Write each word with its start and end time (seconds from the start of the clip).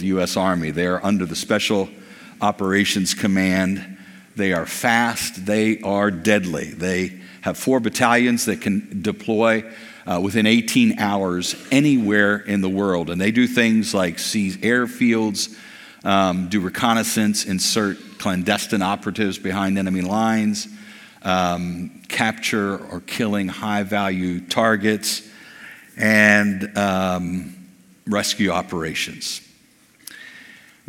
the 0.00 0.06
U.S. 0.06 0.36
Army. 0.36 0.70
They 0.70 0.86
are 0.86 1.04
under 1.04 1.24
the 1.24 1.36
Special 1.36 1.88
Operations 2.40 3.14
Command. 3.14 3.98
They 4.36 4.52
are 4.52 4.66
fast, 4.66 5.46
they 5.46 5.80
are 5.80 6.10
deadly. 6.10 6.70
They 6.70 7.20
have 7.42 7.56
four 7.56 7.80
battalions 7.80 8.46
that 8.46 8.60
can 8.60 9.02
deploy 9.02 9.64
uh, 10.06 10.20
within 10.20 10.46
18 10.46 10.98
hours 10.98 11.54
anywhere 11.70 12.36
in 12.36 12.60
the 12.60 12.68
world. 12.68 13.10
And 13.10 13.20
they 13.20 13.30
do 13.30 13.46
things 13.46 13.94
like 13.94 14.18
seize 14.18 14.56
airfields, 14.58 15.56
um, 16.04 16.48
do 16.48 16.60
reconnaissance, 16.60 17.44
insert 17.44 17.98
clandestine 18.18 18.82
operatives 18.82 19.38
behind 19.38 19.78
enemy 19.78 20.00
lines, 20.00 20.68
um, 21.22 22.02
capture 22.08 22.78
or 22.86 23.00
killing 23.00 23.48
high 23.48 23.82
value 23.82 24.40
targets, 24.40 25.28
and 25.96 26.76
um, 26.76 27.54
rescue 28.06 28.50
operations. 28.50 29.42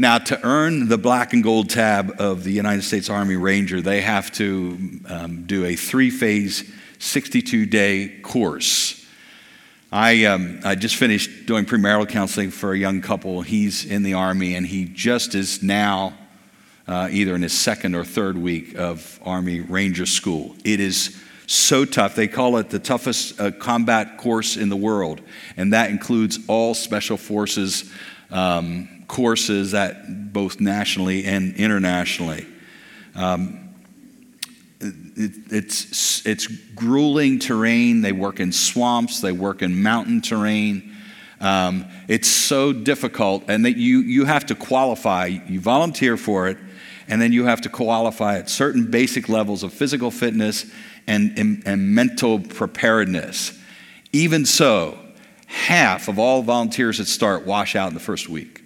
Now, 0.02 0.18
to 0.18 0.44
earn 0.44 0.88
the 0.88 0.98
black 0.98 1.32
and 1.32 1.44
gold 1.44 1.70
tab 1.70 2.16
of 2.20 2.44
the 2.44 2.52
United 2.52 2.82
States 2.82 3.08
Army 3.08 3.36
Ranger, 3.36 3.82
they 3.82 4.02
have 4.02 4.32
to 4.32 5.00
um, 5.08 5.44
do 5.44 5.64
a 5.64 5.76
three 5.76 6.10
phase, 6.10 6.68
62 6.98 7.68
day 7.68 8.20
course. 8.24 9.06
I, 9.92 10.26
um, 10.26 10.60
I 10.64 10.74
just 10.74 10.96
finished 10.96 11.46
doing 11.46 11.66
premarital 11.66 12.10
counseling 12.10 12.50
for 12.50 12.74
a 12.74 12.78
young 12.80 13.02
couple. 13.02 13.44
He's 13.44 13.86
in 13.86 14.02
the 14.02 14.16
Army 14.16 14.56
and 14.56 14.66
he 14.66 14.86
just 14.86 15.36
is 15.36 15.62
now 15.62 16.18
uh, 16.88 17.10
either 17.12 17.36
in 17.36 17.44
his 17.44 17.54
second 17.54 17.94
or 17.94 18.04
third 18.04 18.40
week 18.40 18.76
of 18.76 19.20
Army 19.24 19.60
Ranger 19.60 20.08
School. 20.08 20.56
It 20.66 20.80
is 20.80 21.22
so 21.46 21.86
tough. 21.86 22.16
They 22.16 22.28
call 22.28 22.58
it 22.58 22.72
the 22.72 22.80
toughest 22.80 23.40
uh, 23.40 23.52
combat 23.52 24.18
course 24.18 24.58
in 24.58 24.70
the 24.70 24.76
world, 24.76 25.22
and 25.58 25.74
that 25.74 25.92
includes 25.92 26.40
all 26.48 26.74
special 26.74 27.18
forces 27.18 27.94
um, 28.32 29.01
courses 29.12 29.74
at 29.74 30.32
both 30.32 30.62
nationally 30.62 31.26
and 31.26 31.54
internationally. 31.58 32.46
Um, 33.14 33.74
it, 34.80 35.34
it's, 35.52 36.26
it's 36.26 36.48
grueling 36.48 37.38
terrain. 37.38 38.02
They 38.02 38.14
work 38.14 38.40
in 38.40 38.54
swamps, 38.54 39.20
they 39.20 39.34
work 39.34 39.62
in 39.62 39.84
mountain 39.84 40.22
terrain. 40.22 40.96
Um, 41.42 41.88
it's 42.08 42.30
so 42.30 42.72
difficult, 42.72 43.44
and 43.50 43.66
that 43.66 43.76
you, 43.76 44.00
you 44.00 44.24
have 44.26 44.46
to 44.46 44.56
qualify. 44.56 45.26
You 45.26 45.60
volunteer 45.60 46.16
for 46.16 46.48
it, 46.48 46.58
and 47.10 47.22
then 47.22 47.34
you 47.34 47.44
have 47.46 47.62
to 47.62 47.70
qualify 47.70 48.38
at 48.38 48.50
certain 48.50 48.90
basic 48.90 49.28
levels 49.28 49.64
of 49.64 49.74
physical 49.74 50.10
fitness 50.10 50.72
and, 51.06 51.38
and, 51.38 51.64
and 51.66 51.94
mental 51.94 52.40
preparedness. 52.40 53.60
Even 54.14 54.46
so, 54.46 54.98
half 55.48 56.08
of 56.08 56.18
all 56.18 56.44
volunteers 56.44 57.00
that 57.00 57.08
start 57.08 57.46
wash 57.46 57.76
out 57.76 57.90
in 57.90 57.94
the 57.94 58.00
first 58.00 58.30
week. 58.30 58.61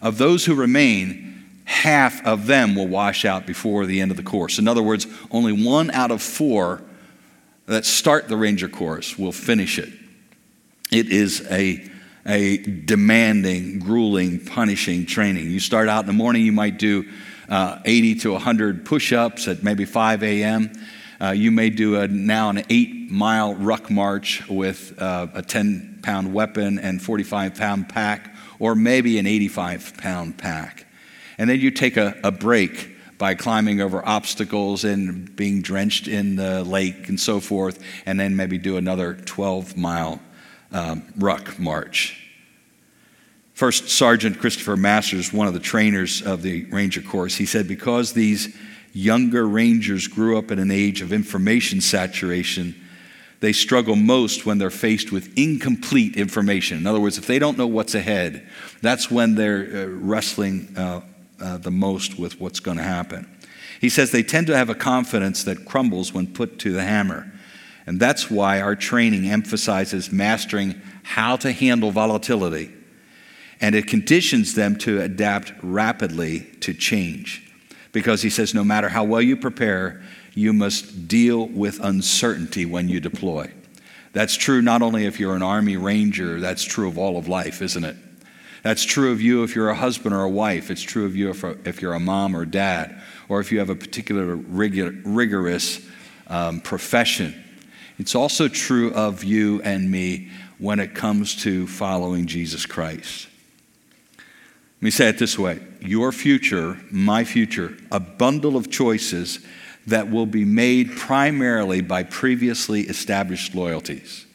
Of 0.00 0.18
those 0.18 0.44
who 0.44 0.54
remain, 0.54 1.28
half 1.64 2.24
of 2.24 2.46
them 2.46 2.74
will 2.74 2.88
wash 2.88 3.24
out 3.24 3.46
before 3.46 3.86
the 3.86 4.00
end 4.00 4.10
of 4.10 4.16
the 4.16 4.22
course. 4.22 4.58
In 4.58 4.68
other 4.68 4.82
words, 4.82 5.06
only 5.30 5.52
one 5.52 5.90
out 5.90 6.10
of 6.10 6.22
four 6.22 6.82
that 7.66 7.84
start 7.84 8.28
the 8.28 8.36
Ranger 8.36 8.68
course 8.68 9.18
will 9.18 9.32
finish 9.32 9.78
it. 9.78 9.92
It 10.90 11.10
is 11.12 11.46
a, 11.50 11.86
a 12.26 12.56
demanding, 12.56 13.80
grueling, 13.80 14.44
punishing 14.44 15.04
training. 15.04 15.50
You 15.50 15.60
start 15.60 15.88
out 15.88 16.00
in 16.00 16.06
the 16.06 16.14
morning, 16.14 16.44
you 16.44 16.52
might 16.52 16.78
do 16.78 17.06
uh, 17.48 17.80
80 17.84 18.14
to 18.16 18.32
100 18.32 18.86
push 18.86 19.12
ups 19.12 19.48
at 19.48 19.62
maybe 19.62 19.84
5 19.84 20.22
a.m. 20.22 20.72
Uh, 21.20 21.30
you 21.32 21.50
may 21.50 21.68
do 21.68 22.00
a, 22.00 22.08
now 22.08 22.48
an 22.48 22.64
eight 22.70 23.10
mile 23.10 23.54
ruck 23.54 23.90
march 23.90 24.48
with 24.48 25.00
uh, 25.00 25.26
a 25.34 25.42
10 25.42 26.00
pound 26.02 26.32
weapon 26.32 26.78
and 26.78 27.02
45 27.02 27.54
pound 27.56 27.88
pack 27.88 28.34
or 28.58 28.74
maybe 28.74 29.18
an 29.18 29.26
85 29.26 29.94
pound 29.98 30.38
pack. 30.38 30.86
And 31.38 31.48
then 31.48 31.60
you 31.60 31.70
take 31.70 31.96
a, 31.96 32.16
a 32.24 32.32
break 32.32 32.96
by 33.18 33.34
climbing 33.34 33.80
over 33.80 34.06
obstacles 34.06 34.84
and 34.84 35.34
being 35.34 35.60
drenched 35.60 36.08
in 36.08 36.36
the 36.36 36.62
lake 36.64 37.08
and 37.08 37.18
so 37.18 37.40
forth, 37.40 37.82
and 38.06 38.18
then 38.18 38.36
maybe 38.36 38.58
do 38.58 38.76
another 38.76 39.14
12 39.14 39.76
mile 39.76 40.20
um, 40.72 41.02
ruck 41.16 41.58
march. 41.58 42.24
First 43.54 43.88
Sergeant 43.88 44.38
Christopher 44.38 44.76
Masters, 44.76 45.32
one 45.32 45.48
of 45.48 45.54
the 45.54 45.60
trainers 45.60 46.22
of 46.22 46.42
the 46.42 46.64
Ranger 46.66 47.02
Course, 47.02 47.34
he 47.34 47.44
said, 47.44 47.66
Because 47.66 48.12
these 48.12 48.56
younger 48.92 49.48
Rangers 49.48 50.06
grew 50.06 50.38
up 50.38 50.52
in 50.52 50.60
an 50.60 50.70
age 50.70 51.02
of 51.02 51.12
information 51.12 51.80
saturation, 51.80 52.74
they 53.40 53.52
struggle 53.52 53.94
most 53.94 54.46
when 54.46 54.58
they're 54.58 54.70
faced 54.70 55.12
with 55.12 55.36
incomplete 55.36 56.16
information. 56.16 56.78
In 56.78 56.86
other 56.86 57.00
words, 57.00 57.18
if 57.18 57.26
they 57.26 57.38
don't 57.38 57.56
know 57.56 57.66
what's 57.66 57.94
ahead, 57.94 58.48
that's 58.82 59.10
when 59.10 59.34
they're 59.36 59.84
uh, 59.84 59.86
wrestling 59.86 60.74
uh, 60.76 61.02
uh, 61.40 61.58
the 61.58 61.70
most 61.70 62.18
with 62.18 62.40
what's 62.40 62.60
going 62.60 62.78
to 62.78 62.82
happen. 62.82 63.28
He 63.80 63.88
says 63.88 64.10
they 64.10 64.24
tend 64.24 64.48
to 64.48 64.56
have 64.56 64.70
a 64.70 64.74
confidence 64.74 65.44
that 65.44 65.64
crumbles 65.64 66.12
when 66.12 66.26
put 66.26 66.58
to 66.60 66.72
the 66.72 66.82
hammer. 66.82 67.32
And 67.86 68.00
that's 68.00 68.30
why 68.30 68.60
our 68.60 68.74
training 68.74 69.30
emphasizes 69.30 70.10
mastering 70.10 70.80
how 71.04 71.36
to 71.36 71.52
handle 71.52 71.90
volatility. 71.90 72.72
And 73.60 73.74
it 73.74 73.86
conditions 73.86 74.54
them 74.54 74.76
to 74.78 75.00
adapt 75.00 75.52
rapidly 75.62 76.40
to 76.60 76.74
change. 76.74 77.50
Because 77.92 78.20
he 78.20 78.30
says, 78.30 78.52
no 78.52 78.62
matter 78.62 78.88
how 78.88 79.04
well 79.04 79.22
you 79.22 79.36
prepare, 79.36 80.02
you 80.38 80.52
must 80.52 81.08
deal 81.08 81.46
with 81.48 81.80
uncertainty 81.80 82.64
when 82.64 82.88
you 82.88 83.00
deploy. 83.00 83.52
That's 84.12 84.36
true 84.36 84.62
not 84.62 84.82
only 84.82 85.04
if 85.04 85.20
you're 85.20 85.34
an 85.34 85.42
Army 85.42 85.76
Ranger, 85.76 86.40
that's 86.40 86.64
true 86.64 86.88
of 86.88 86.96
all 86.96 87.18
of 87.18 87.28
life, 87.28 87.60
isn't 87.60 87.84
it? 87.84 87.96
That's 88.62 88.84
true 88.84 89.12
of 89.12 89.20
you 89.20 89.42
if 89.42 89.54
you're 89.54 89.68
a 89.68 89.74
husband 89.74 90.14
or 90.14 90.22
a 90.22 90.28
wife. 90.28 90.70
It's 90.70 90.82
true 90.82 91.06
of 91.06 91.14
you 91.14 91.30
if, 91.30 91.82
you're 91.82 91.94
a 91.94 92.00
mom 92.00 92.36
or 92.36 92.44
dad, 92.44 93.00
or 93.28 93.40
if 93.40 93.52
you 93.52 93.58
have 93.58 93.70
a 93.70 93.74
particular 93.74 94.34
rigorous 94.36 95.80
um, 96.26 96.60
profession. 96.60 97.34
It's 97.98 98.14
also 98.14 98.48
true 98.48 98.92
of 98.92 99.24
you 99.24 99.60
and 99.62 99.90
me 99.90 100.30
when 100.58 100.80
it 100.80 100.94
comes 100.94 101.36
to 101.42 101.66
following 101.66 102.26
Jesus 102.26 102.66
Christ. 102.66 103.27
Let 104.78 104.82
me 104.82 104.90
say 104.90 105.08
it 105.08 105.18
this 105.18 105.36
way 105.36 105.60
Your 105.80 106.12
future, 106.12 106.78
my 106.90 107.24
future, 107.24 107.76
a 107.90 107.98
bundle 107.98 108.56
of 108.56 108.70
choices 108.70 109.40
that 109.88 110.10
will 110.10 110.26
be 110.26 110.44
made 110.44 110.96
primarily 110.96 111.80
by 111.80 112.04
previously 112.04 112.82
established 112.82 113.54
loyalties. 113.54 114.26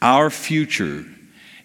Our 0.00 0.30
future 0.30 1.04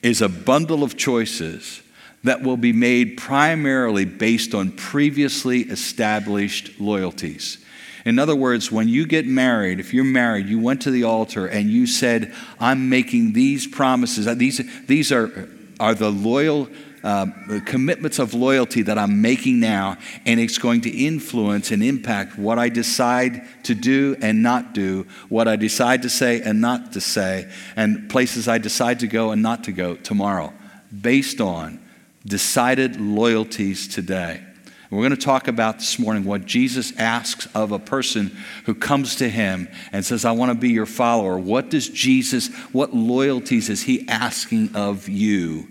is 0.01 0.21
a 0.21 0.29
bundle 0.29 0.83
of 0.83 0.97
choices 0.97 1.81
that 2.23 2.41
will 2.41 2.57
be 2.57 2.73
made 2.73 3.17
primarily 3.17 4.05
based 4.05 4.55
on 4.55 4.71
previously 4.71 5.61
established 5.61 6.79
loyalties. 6.79 7.63
In 8.05 8.19
other 8.19 8.35
words, 8.35 8.71
when 8.71 8.87
you 8.87 9.05
get 9.05 9.27
married, 9.27 9.79
if 9.79 9.93
you're 9.93 10.03
married, 10.03 10.47
you 10.47 10.59
went 10.59 10.81
to 10.83 10.91
the 10.91 11.03
altar 11.03 11.45
and 11.45 11.69
you 11.69 11.85
said, 11.85 12.33
I'm 12.59 12.89
making 12.89 13.33
these 13.33 13.67
promises. 13.67 14.33
These, 14.37 14.85
these 14.87 15.11
are, 15.11 15.49
are 15.79 15.93
the 15.93 16.09
loyal 16.09 16.69
uh, 17.03 17.27
commitments 17.65 18.19
of 18.19 18.33
loyalty 18.33 18.81
that 18.81 18.97
I'm 18.97 19.21
making 19.21 19.59
now, 19.59 19.97
and 20.25 20.39
it's 20.39 20.57
going 20.57 20.81
to 20.81 20.89
influence 20.89 21.71
and 21.71 21.83
impact 21.83 22.37
what 22.37 22.59
I 22.59 22.69
decide 22.69 23.47
to 23.63 23.75
do 23.75 24.15
and 24.21 24.43
not 24.43 24.73
do, 24.73 25.05
what 25.29 25.47
I 25.47 25.55
decide 25.55 26.01
to 26.01 26.09
say 26.09 26.41
and 26.41 26.61
not 26.61 26.93
to 26.93 27.01
say, 27.01 27.51
and 27.75 28.09
places 28.09 28.47
I 28.47 28.57
decide 28.57 28.99
to 29.01 29.07
go 29.07 29.31
and 29.31 29.41
not 29.41 29.63
to 29.65 29.71
go 29.71 29.95
tomorrow, 29.95 30.53
based 31.01 31.41
on 31.41 31.79
decided 32.25 32.99
loyalties 32.99 33.87
today. 33.87 34.43
We're 34.89 34.99
going 34.99 35.11
to 35.11 35.17
talk 35.17 35.49
about 35.49 35.79
this 35.79 35.99
morning 35.99 36.23
what 36.23 36.45
Jesus 36.45 36.97
asks 36.97 37.45
of 37.53 37.73
a 37.73 37.79
person 37.79 38.35
who 38.65 38.73
comes 38.73 39.17
to 39.17 39.29
him 39.29 39.67
and 39.91 40.05
says, 40.05 40.23
I 40.23 40.31
want 40.31 40.51
to 40.51 40.57
be 40.57 40.69
your 40.69 40.85
follower. 40.85 41.37
What 41.37 41.69
does 41.69 41.89
Jesus, 41.89 42.47
what 42.71 42.93
loyalties 42.93 43.69
is 43.69 43.83
he 43.83 44.07
asking 44.07 44.75
of 44.75 45.09
you? 45.09 45.67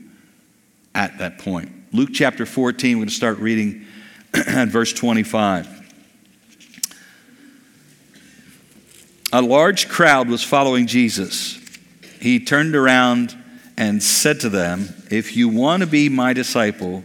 At 0.97 1.19
that 1.19 1.39
point. 1.39 1.71
Luke 1.93 2.11
chapter 2.12 2.47
14, 2.47 2.97
we're 2.97 3.01
going 3.03 3.09
to 3.09 3.15
start 3.15 3.39
reading 3.39 3.84
at 4.34 4.69
verse 4.69 4.93
25. 4.95 5.75
A 9.33 9.43
large 9.43 9.89
crowd 9.89 10.28
was 10.28 10.43
following 10.43 10.87
Jesus. 10.87 11.60
He 12.21 12.43
turned 12.43 12.75
around 12.75 13.37
and 13.77 14.03
said 14.03 14.41
to 14.41 14.48
them, 14.48 14.89
If 15.10 15.37
you 15.37 15.51
want 15.51 15.83
to 15.83 15.87
be 15.87 16.09
my 16.09 16.33
disciple, 16.33 17.04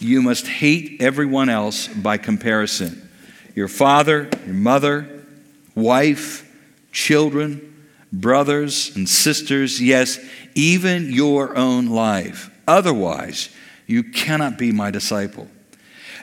you 0.00 0.20
must 0.20 0.48
hate 0.48 1.00
everyone 1.00 1.48
else 1.48 1.86
by 1.88 2.18
comparison 2.18 3.08
your 3.54 3.68
father, 3.68 4.30
your 4.46 4.54
mother, 4.54 5.26
wife, 5.74 6.50
children, 6.90 7.86
brothers 8.10 8.96
and 8.96 9.06
sisters, 9.06 9.80
yes, 9.80 10.18
even 10.54 11.12
your 11.12 11.54
own 11.54 11.86
life. 11.86 12.48
Otherwise, 12.66 13.48
you 13.86 14.02
cannot 14.02 14.58
be 14.58 14.72
my 14.72 14.90
disciple. 14.90 15.48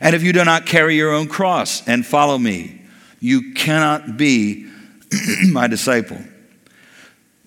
And 0.01 0.15
if 0.15 0.23
you 0.23 0.33
do 0.33 0.45
not 0.45 0.65
carry 0.65 0.95
your 0.95 1.11
own 1.11 1.27
cross 1.27 1.85
and 1.87 2.05
follow 2.05 2.37
me, 2.37 2.81
you 3.19 3.53
cannot 3.53 4.17
be 4.17 4.69
my 5.49 5.67
disciple. 5.67 6.19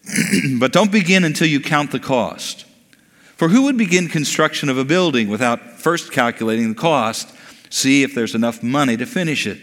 but 0.58 0.72
don't 0.72 0.92
begin 0.92 1.24
until 1.24 1.46
you 1.46 1.60
count 1.60 1.92
the 1.92 2.00
cost. 2.00 2.66
For 3.36 3.48
who 3.48 3.62
would 3.62 3.78
begin 3.78 4.08
construction 4.08 4.68
of 4.68 4.78
a 4.78 4.84
building 4.84 5.28
without 5.28 5.80
first 5.80 6.12
calculating 6.12 6.68
the 6.68 6.74
cost, 6.74 7.34
see 7.70 8.02
if 8.02 8.14
there's 8.14 8.34
enough 8.34 8.62
money 8.62 8.96
to 8.96 9.06
finish 9.06 9.46
it? 9.46 9.58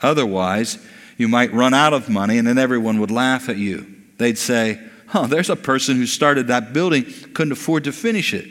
Otherwise, 0.00 0.78
you 1.18 1.28
might 1.28 1.52
run 1.52 1.74
out 1.74 1.92
of 1.92 2.08
money 2.08 2.38
and 2.38 2.48
then 2.48 2.58
everyone 2.58 2.98
would 3.00 3.10
laugh 3.10 3.48
at 3.48 3.56
you. 3.56 3.86
They'd 4.16 4.38
say, 4.38 4.80
Oh, 5.12 5.26
there's 5.26 5.50
a 5.50 5.56
person 5.56 5.96
who 5.96 6.06
started 6.06 6.46
that 6.46 6.72
building, 6.72 7.04
couldn't 7.34 7.52
afford 7.52 7.84
to 7.84 7.92
finish 7.92 8.32
it. 8.32 8.48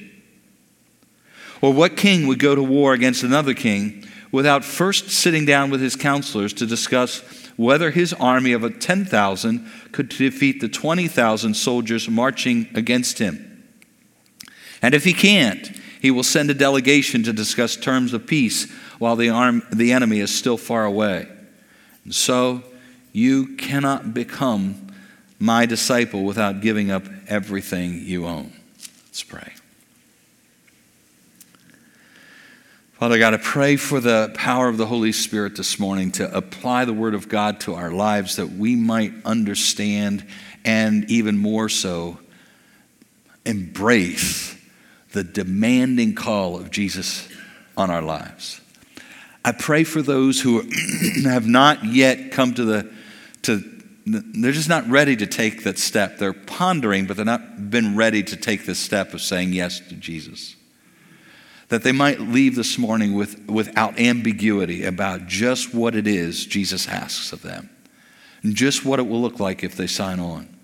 Or 1.62 1.74
what 1.74 1.98
king 1.98 2.28
would 2.28 2.40
go 2.40 2.56
to 2.56 2.64
war 2.64 2.94
against 2.94 3.24
another 3.24 3.54
king 3.54 4.06
without 4.32 4.64
first 4.64 5.10
sitting 5.10 5.46
down 5.46 5.70
with 5.70 5.82
his 5.82 5.96
counselors 5.96 6.54
to 6.54 6.66
discuss 6.66 7.20
whether 7.58 7.92
his 7.92 8.14
army 8.14 8.54
of 8.54 8.80
10,000 8.80 9.72
could 9.92 10.10
defeat 10.10 10.62
the 10.62 10.70
20,000 10.70 11.54
soldiers 11.54 12.08
marching 12.08 12.70
against 12.74 13.20
him? 13.20 13.46
And 14.82 14.94
if 14.94 15.04
he 15.04 15.14
can't, 15.14 15.68
he 16.02 16.12
will 16.12 16.24
send 16.24 16.50
a 16.50 16.54
delegation 16.54 17.24
to 17.24 17.34
discuss 17.34 17.76
terms 17.76 18.14
of 18.14 18.26
peace 18.26 18.72
while 18.98 19.18
the, 19.18 19.30
arm, 19.30 19.64
the 19.72 19.92
enemy 19.92 20.20
is 20.20 20.34
still 20.34 20.58
far 20.58 20.86
away. 20.86 21.28
And 22.06 22.16
so 22.16 22.64
you 23.12 23.58
cannot 23.58 24.14
become 24.14 24.88
my 25.40 25.66
disciple 25.66 26.24
without 26.24 26.62
giving 26.62 26.92
up 26.92 27.04
everything 27.28 28.06
you 28.06 28.26
own. 28.26 28.54
Let's 29.08 29.24
pray. 29.24 29.54
Father 33.00 33.18
God, 33.18 33.34
I 33.34 33.38
pray 33.38 33.78
for 33.78 34.02
the 34.02 34.30
power 34.34 34.68
of 34.68 34.76
the 34.76 34.86
Holy 34.86 35.14
Spirit 35.14 35.56
this 35.56 35.80
morning 35.80 36.12
to 36.12 36.36
apply 36.36 36.84
the 36.84 36.92
Word 36.92 37.14
of 37.14 37.30
God 37.30 37.62
to 37.62 37.76
our 37.76 37.92
lives 37.92 38.36
that 38.36 38.52
we 38.52 38.76
might 38.76 39.14
understand 39.24 40.28
and 40.66 41.10
even 41.10 41.38
more 41.38 41.70
so 41.70 42.20
embrace 43.46 44.54
the 45.14 45.24
demanding 45.24 46.14
call 46.14 46.58
of 46.58 46.72
Jesus 46.72 47.30
on 47.78 47.90
our 47.90 48.02
lives. 48.02 48.60
I 49.46 49.54
pray 49.54 49.86
for 49.86 50.02
those 50.02 50.42
who 50.42 50.70
have 51.24 51.48
not 51.48 51.86
yet 51.86 52.34
come 52.34 52.54
to 52.56 52.66
the, 52.66 52.94
to, 53.44 53.64
they're 54.06 54.52
just 54.52 54.68
not 54.68 54.86
ready 54.90 55.16
to 55.16 55.26
take 55.26 55.64
that 55.64 55.80
step. 55.80 56.18
They're 56.18 56.34
pondering, 56.34 57.06
but 57.06 57.16
they're 57.16 57.26
not 57.26 57.70
been 57.70 57.96
ready 57.96 58.24
to 58.24 58.36
take 58.36 58.66
the 58.66 58.76
step 58.76 59.14
of 59.14 59.22
saying 59.22 59.54
yes 59.54 59.80
to 59.88 59.96
Jesus. 59.96 60.58
That 61.70 61.84
they 61.84 61.92
might 61.92 62.20
leave 62.20 62.56
this 62.56 62.78
morning 62.78 63.14
with, 63.14 63.48
without 63.48 64.00
ambiguity 64.00 64.84
about 64.84 65.28
just 65.28 65.74
what 65.74 65.96
it 65.96 66.08
is 66.08 66.46
Jesus 66.46 66.88
asks 66.88 67.32
of 67.32 67.42
them 67.42 67.70
and 68.44 68.56
just 68.56 68.86
what 68.86 69.00
it 69.00 69.08
will 69.08 69.22
look 69.22 69.40
like 69.40 69.64
if 69.64 69.76
they 69.76 69.88
sign 69.88 70.20
on. 70.20 70.56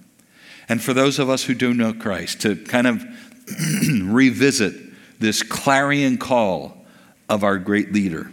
And 0.67 0.81
for 0.81 0.93
those 0.93 1.19
of 1.19 1.29
us 1.29 1.43
who 1.43 1.53
do 1.53 1.73
know 1.73 1.93
Christ, 1.93 2.41
to 2.41 2.55
kind 2.55 2.87
of 2.87 3.05
revisit 4.01 4.73
this 5.19 5.43
clarion 5.43 6.17
call 6.17 6.85
of 7.29 7.43
our 7.43 7.57
great 7.57 7.93
leader 7.93 8.31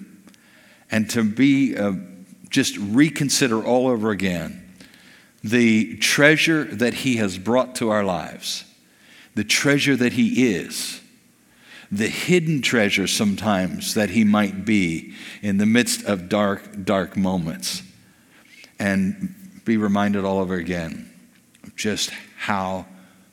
and 0.91 1.09
to 1.11 1.25
be 1.25 1.77
uh, 1.77 1.93
just 2.49 2.77
reconsider 2.79 3.63
all 3.63 3.89
over 3.89 4.11
again 4.11 4.59
the 5.45 5.97
treasure 5.97 6.65
that 6.65 6.95
he 6.95 7.17
has 7.17 7.37
brought 7.37 7.75
to 7.77 7.91
our 7.91 8.05
lives, 8.05 8.65
the 9.35 9.45
treasure 9.45 9.97
that 9.97 10.13
he 10.13 10.55
is, 10.55 11.02
the 11.93 12.09
hidden 12.09 12.63
treasure 12.63 13.07
sometimes 13.07 13.93
that 13.93 14.09
he 14.09 14.25
might 14.25 14.65
be 14.65 15.13
in 15.43 15.59
the 15.59 15.67
midst 15.67 16.07
of 16.07 16.31
dark, 16.31 16.85
dark 16.85 17.19
moments, 17.19 17.83
and 18.79 19.35
be 19.67 19.77
reminded 19.77 20.25
all 20.25 20.39
over 20.39 20.55
again 20.55 21.13
of 21.63 21.77
just 21.77 22.11
how 22.39 22.87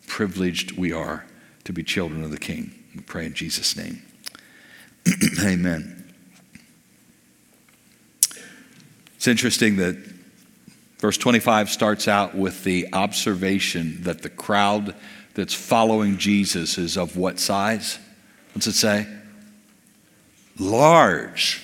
privileged 0.07 0.77
we 0.77 0.91
are 0.91 1.25
to 1.63 1.71
be 1.71 1.83
children 1.83 2.21
of 2.21 2.31
the 2.31 2.37
King. 2.37 2.71
We 2.93 3.01
pray 3.01 3.27
in 3.27 3.33
Jesus' 3.33 3.77
name. 3.77 4.03
Amen. 5.41 6.13
It's 9.15 9.27
interesting 9.27 9.77
that 9.77 9.95
verse 10.97 11.17
25 11.17 11.69
starts 11.69 12.09
out 12.09 12.35
with 12.35 12.65
the 12.65 12.91
observation 12.91 14.03
that 14.03 14.21
the 14.21 14.29
crowd 14.29 14.95
that's 15.33 15.53
following 15.53 16.17
Jesus 16.17 16.77
is 16.77 16.97
of 16.97 17.15
what 17.15 17.39
size? 17.39 17.99
What's 18.53 18.67
it 18.67 18.73
say? 18.73 19.07
Large. 20.57 21.63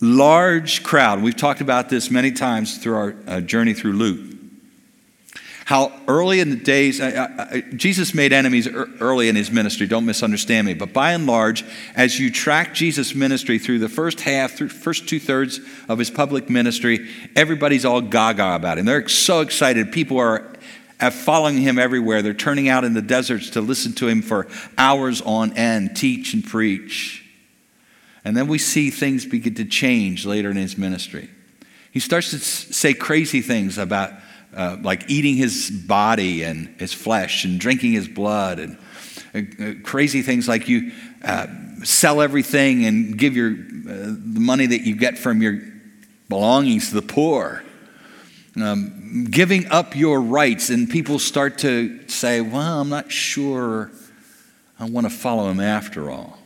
Large 0.00 0.82
crowd. 0.82 1.22
We've 1.22 1.36
talked 1.36 1.60
about 1.60 1.88
this 1.88 2.10
many 2.10 2.32
times 2.32 2.78
through 2.78 2.96
our 2.96 3.16
uh, 3.26 3.40
journey 3.40 3.74
through 3.74 3.94
Luke 3.94 4.34
how 5.64 5.92
early 6.06 6.40
in 6.40 6.50
the 6.50 6.56
days, 6.56 7.00
uh, 7.00 7.28
uh, 7.38 7.60
Jesus 7.74 8.12
made 8.12 8.34
enemies 8.34 8.68
early 9.00 9.28
in 9.28 9.36
his 9.36 9.50
ministry, 9.50 9.86
don't 9.86 10.04
misunderstand 10.04 10.66
me. 10.66 10.74
But 10.74 10.92
by 10.92 11.12
and 11.12 11.26
large, 11.26 11.64
as 11.96 12.20
you 12.20 12.30
track 12.30 12.74
Jesus' 12.74 13.14
ministry 13.14 13.58
through 13.58 13.78
the 13.78 13.88
first 13.88 14.20
half, 14.20 14.52
through 14.52 14.68
first 14.68 15.08
two 15.08 15.18
thirds 15.18 15.60
of 15.88 15.98
his 15.98 16.10
public 16.10 16.50
ministry, 16.50 17.08
everybody's 17.34 17.86
all 17.86 18.02
gaga 18.02 18.54
about 18.54 18.76
him. 18.76 18.84
They're 18.84 19.08
so 19.08 19.40
excited. 19.40 19.90
People 19.90 20.18
are 20.18 20.52
following 20.98 21.58
him 21.58 21.78
everywhere. 21.78 22.22
They're 22.22 22.34
turning 22.34 22.68
out 22.68 22.84
in 22.84 22.94
the 22.94 23.02
deserts 23.02 23.50
to 23.50 23.60
listen 23.60 23.92
to 23.94 24.08
him 24.08 24.22
for 24.22 24.46
hours 24.78 25.20
on 25.22 25.52
end, 25.56 25.96
teach 25.96 26.34
and 26.34 26.44
preach. 26.44 27.24
And 28.24 28.36
then 28.36 28.48
we 28.48 28.58
see 28.58 28.90
things 28.90 29.26
begin 29.26 29.54
to 29.56 29.64
change 29.64 30.24
later 30.24 30.50
in 30.50 30.56
his 30.56 30.78
ministry. 30.78 31.28
He 31.92 32.00
starts 32.00 32.30
to 32.30 32.38
say 32.38 32.94
crazy 32.94 33.42
things 33.42 33.76
about 33.78 34.12
uh, 34.54 34.78
like 34.82 35.10
eating 35.10 35.36
his 35.36 35.70
body 35.70 36.42
and 36.44 36.68
his 36.78 36.92
flesh 36.92 37.44
and 37.44 37.58
drinking 37.58 37.92
his 37.92 38.08
blood 38.08 38.58
and 38.60 38.78
uh, 39.34 39.62
uh 39.62 39.72
crazy 39.82 40.22
things 40.22 40.46
like 40.46 40.68
you 40.68 40.92
uh, 41.24 41.46
sell 41.82 42.20
everything 42.20 42.84
and 42.84 43.18
give 43.18 43.36
your 43.36 43.50
uh, 43.50 44.14
the 44.14 44.40
money 44.40 44.66
that 44.66 44.82
you 44.82 44.94
get 44.94 45.18
from 45.18 45.42
your 45.42 45.60
belongings 46.28 46.90
to 46.90 46.94
the 46.94 47.02
poor 47.02 47.63
um, 48.56 49.26
giving 49.30 49.66
up 49.66 49.96
your 49.96 50.20
rights 50.20 50.70
and 50.70 50.88
people 50.88 51.18
start 51.18 51.58
to 51.58 52.06
say 52.08 52.40
well 52.40 52.80
i'm 52.80 52.88
not 52.88 53.10
sure 53.10 53.90
i 54.78 54.88
want 54.88 55.06
to 55.06 55.10
follow 55.10 55.50
him 55.50 55.60
after 55.60 56.10
all 56.10 56.38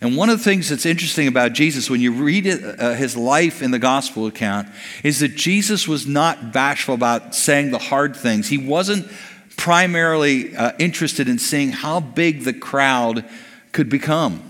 and 0.00 0.16
one 0.16 0.28
of 0.28 0.38
the 0.38 0.44
things 0.44 0.68
that's 0.68 0.84
interesting 0.84 1.26
about 1.26 1.54
Jesus 1.54 1.88
when 1.88 2.00
you 2.00 2.12
read 2.12 2.46
it, 2.46 2.80
uh, 2.80 2.92
his 2.92 3.16
life 3.16 3.62
in 3.62 3.70
the 3.70 3.78
gospel 3.78 4.26
account 4.26 4.68
is 5.02 5.20
that 5.20 5.34
Jesus 5.36 5.88
was 5.88 6.06
not 6.06 6.52
bashful 6.52 6.94
about 6.94 7.34
saying 7.34 7.70
the 7.70 7.78
hard 7.78 8.14
things. 8.14 8.48
He 8.48 8.58
wasn't 8.58 9.10
primarily 9.56 10.54
uh, 10.54 10.72
interested 10.78 11.28
in 11.28 11.38
seeing 11.38 11.70
how 11.72 12.00
big 12.00 12.44
the 12.44 12.52
crowd 12.52 13.24
could 13.72 13.88
become. 13.88 14.42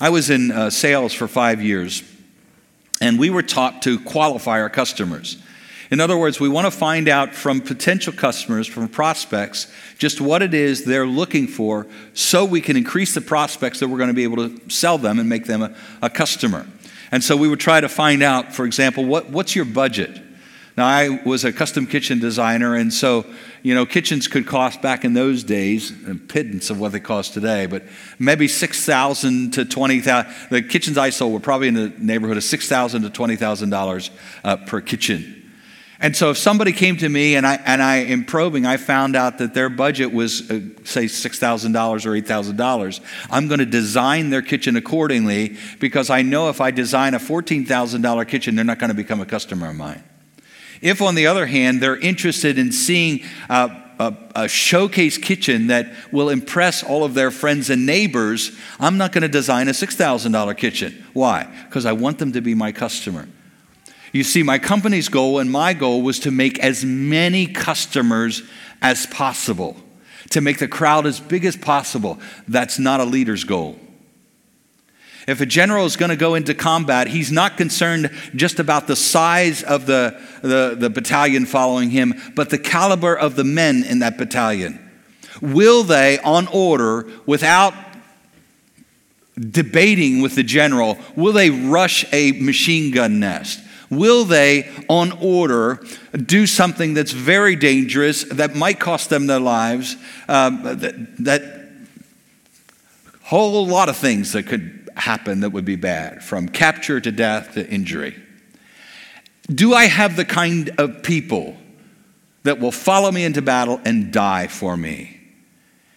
I 0.00 0.10
was 0.10 0.30
in 0.30 0.52
uh, 0.52 0.70
sales 0.70 1.12
for 1.12 1.26
five 1.26 1.60
years, 1.60 2.04
and 3.00 3.18
we 3.18 3.30
were 3.30 3.42
taught 3.42 3.82
to 3.82 3.98
qualify 3.98 4.60
our 4.60 4.70
customers. 4.70 5.42
In 5.90 6.00
other 6.00 6.18
words, 6.18 6.38
we 6.38 6.48
want 6.48 6.66
to 6.66 6.70
find 6.70 7.08
out 7.08 7.34
from 7.34 7.62
potential 7.62 8.12
customers, 8.12 8.66
from 8.66 8.88
prospects, 8.88 9.72
just 9.96 10.20
what 10.20 10.42
it 10.42 10.52
is 10.52 10.84
they're 10.84 11.06
looking 11.06 11.46
for 11.46 11.86
so 12.12 12.44
we 12.44 12.60
can 12.60 12.76
increase 12.76 13.14
the 13.14 13.22
prospects 13.22 13.80
that 13.80 13.88
we're 13.88 13.96
going 13.96 14.08
to 14.08 14.14
be 14.14 14.24
able 14.24 14.48
to 14.48 14.70
sell 14.70 14.98
them 14.98 15.18
and 15.18 15.28
make 15.28 15.46
them 15.46 15.62
a, 15.62 15.74
a 16.02 16.10
customer. 16.10 16.66
And 17.10 17.24
so 17.24 17.36
we 17.36 17.48
would 17.48 17.60
try 17.60 17.80
to 17.80 17.88
find 17.88 18.22
out, 18.22 18.52
for 18.52 18.66
example, 18.66 19.04
what, 19.06 19.30
what's 19.30 19.56
your 19.56 19.64
budget? 19.64 20.20
Now, 20.76 20.86
I 20.86 21.20
was 21.24 21.44
a 21.44 21.52
custom 21.52 21.86
kitchen 21.86 22.20
designer, 22.20 22.76
and 22.76 22.92
so, 22.92 23.26
you 23.62 23.74
know, 23.74 23.84
kitchens 23.84 24.28
could 24.28 24.46
cost 24.46 24.80
back 24.80 25.04
in 25.04 25.14
those 25.14 25.42
days, 25.42 25.90
a 26.06 26.14
pittance 26.14 26.70
of 26.70 26.78
what 26.78 26.92
they 26.92 27.00
cost 27.00 27.34
today, 27.34 27.66
but 27.66 27.82
maybe 28.18 28.46
6000 28.46 29.52
to 29.54 29.64
20000 29.64 30.32
The 30.50 30.62
kitchens 30.62 30.98
I 30.98 31.10
sold 31.10 31.32
were 31.32 31.40
probably 31.40 31.66
in 31.66 31.74
the 31.74 31.92
neighborhood 31.98 32.36
of 32.36 32.44
6,000 32.44 33.02
to 33.02 33.10
$20,000 33.10 34.10
uh, 34.44 34.56
per 34.58 34.80
kitchen. 34.80 35.47
And 36.00 36.16
so 36.16 36.30
if 36.30 36.38
somebody 36.38 36.72
came 36.72 36.96
to 36.98 37.08
me 37.08 37.34
and 37.34 37.44
I, 37.44 37.54
and 37.64 37.82
I, 37.82 37.96
in 37.96 38.24
probing, 38.24 38.64
I 38.64 38.76
found 38.76 39.16
out 39.16 39.38
that 39.38 39.52
their 39.52 39.68
budget 39.68 40.12
was, 40.12 40.48
uh, 40.48 40.60
say, 40.84 41.06
$6,000 41.06 42.06
or 42.06 42.10
$8,000, 42.10 43.00
I'm 43.30 43.48
going 43.48 43.58
to 43.58 43.66
design 43.66 44.30
their 44.30 44.42
kitchen 44.42 44.76
accordingly 44.76 45.56
because 45.80 46.08
I 46.08 46.22
know 46.22 46.50
if 46.50 46.60
I 46.60 46.70
design 46.70 47.14
a 47.14 47.18
$14,000 47.18 48.28
kitchen, 48.28 48.54
they're 48.54 48.64
not 48.64 48.78
going 48.78 48.90
to 48.90 48.94
become 48.94 49.20
a 49.20 49.26
customer 49.26 49.70
of 49.70 49.76
mine. 49.76 50.04
If, 50.80 51.02
on 51.02 51.16
the 51.16 51.26
other 51.26 51.46
hand, 51.46 51.82
they're 51.82 51.96
interested 51.96 52.58
in 52.58 52.70
seeing 52.70 53.24
a, 53.48 54.14
a, 54.36 54.46
showcase 54.46 55.18
kitchen 55.18 55.66
that 55.66 55.92
will 56.12 56.28
impress 56.28 56.84
all 56.84 57.02
of 57.02 57.14
their 57.14 57.32
friends 57.32 57.70
and 57.70 57.84
neighbors, 57.84 58.56
I'm 58.78 58.96
not 58.96 59.10
going 59.10 59.22
to 59.22 59.28
design 59.28 59.66
a 59.66 59.72
$6,000 59.72 60.56
kitchen. 60.56 61.04
Why? 61.12 61.48
Because 61.64 61.84
I 61.84 61.92
want 61.92 62.20
them 62.20 62.30
to 62.34 62.40
be 62.40 62.54
my 62.54 62.70
customer. 62.70 63.26
You 64.12 64.24
see, 64.24 64.42
my 64.42 64.58
company's 64.58 65.08
goal 65.08 65.38
and 65.38 65.50
my 65.50 65.74
goal 65.74 66.02
was 66.02 66.18
to 66.20 66.30
make 66.30 66.58
as 66.60 66.84
many 66.84 67.46
customers 67.46 68.42
as 68.80 69.06
possible, 69.06 69.76
to 70.30 70.40
make 70.40 70.58
the 70.58 70.68
crowd 70.68 71.06
as 71.06 71.20
big 71.20 71.44
as 71.44 71.56
possible. 71.56 72.18
That's 72.46 72.78
not 72.78 73.00
a 73.00 73.04
leader's 73.04 73.44
goal. 73.44 73.78
If 75.26 75.42
a 75.42 75.46
general 75.46 75.84
is 75.84 75.96
going 75.96 76.08
to 76.08 76.16
go 76.16 76.34
into 76.34 76.54
combat, 76.54 77.06
he's 77.08 77.30
not 77.30 77.58
concerned 77.58 78.10
just 78.34 78.58
about 78.58 78.86
the 78.86 78.96
size 78.96 79.62
of 79.62 79.84
the, 79.84 80.18
the, 80.40 80.74
the 80.74 80.88
battalion 80.88 81.44
following 81.44 81.90
him, 81.90 82.14
but 82.34 82.48
the 82.48 82.56
caliber 82.56 83.14
of 83.14 83.36
the 83.36 83.44
men 83.44 83.84
in 83.84 83.98
that 83.98 84.16
battalion. 84.16 84.80
Will 85.42 85.82
they, 85.84 86.18
on 86.20 86.46
order, 86.46 87.06
without 87.26 87.74
debating 89.38 90.22
with 90.22 90.34
the 90.34 90.42
general, 90.42 90.96
will 91.14 91.34
they 91.34 91.50
rush 91.50 92.10
a 92.10 92.32
machine 92.32 92.90
gun 92.90 93.20
nest? 93.20 93.60
Will 93.90 94.24
they, 94.24 94.70
on 94.88 95.12
order, 95.12 95.80
do 96.12 96.46
something 96.46 96.94
that's 96.94 97.12
very 97.12 97.56
dangerous, 97.56 98.24
that 98.24 98.54
might 98.54 98.78
cost 98.78 99.08
them 99.08 99.26
their 99.26 99.40
lives, 99.40 99.96
um, 100.28 100.62
that, 100.62 101.16
that 101.24 101.70
whole 103.22 103.66
lot 103.66 103.88
of 103.88 103.96
things 103.96 104.32
that 104.32 104.46
could 104.46 104.90
happen 104.94 105.40
that 105.40 105.50
would 105.50 105.64
be 105.64 105.76
bad, 105.76 106.22
from 106.22 106.48
capture 106.48 107.00
to 107.00 107.10
death 107.10 107.54
to 107.54 107.66
injury? 107.68 108.14
Do 109.48 109.72
I 109.72 109.86
have 109.86 110.16
the 110.16 110.26
kind 110.26 110.70
of 110.78 111.02
people 111.02 111.56
that 112.42 112.60
will 112.60 112.72
follow 112.72 113.10
me 113.10 113.24
into 113.24 113.40
battle 113.40 113.80
and 113.84 114.12
die 114.12 114.48
for 114.48 114.76
me? 114.76 115.18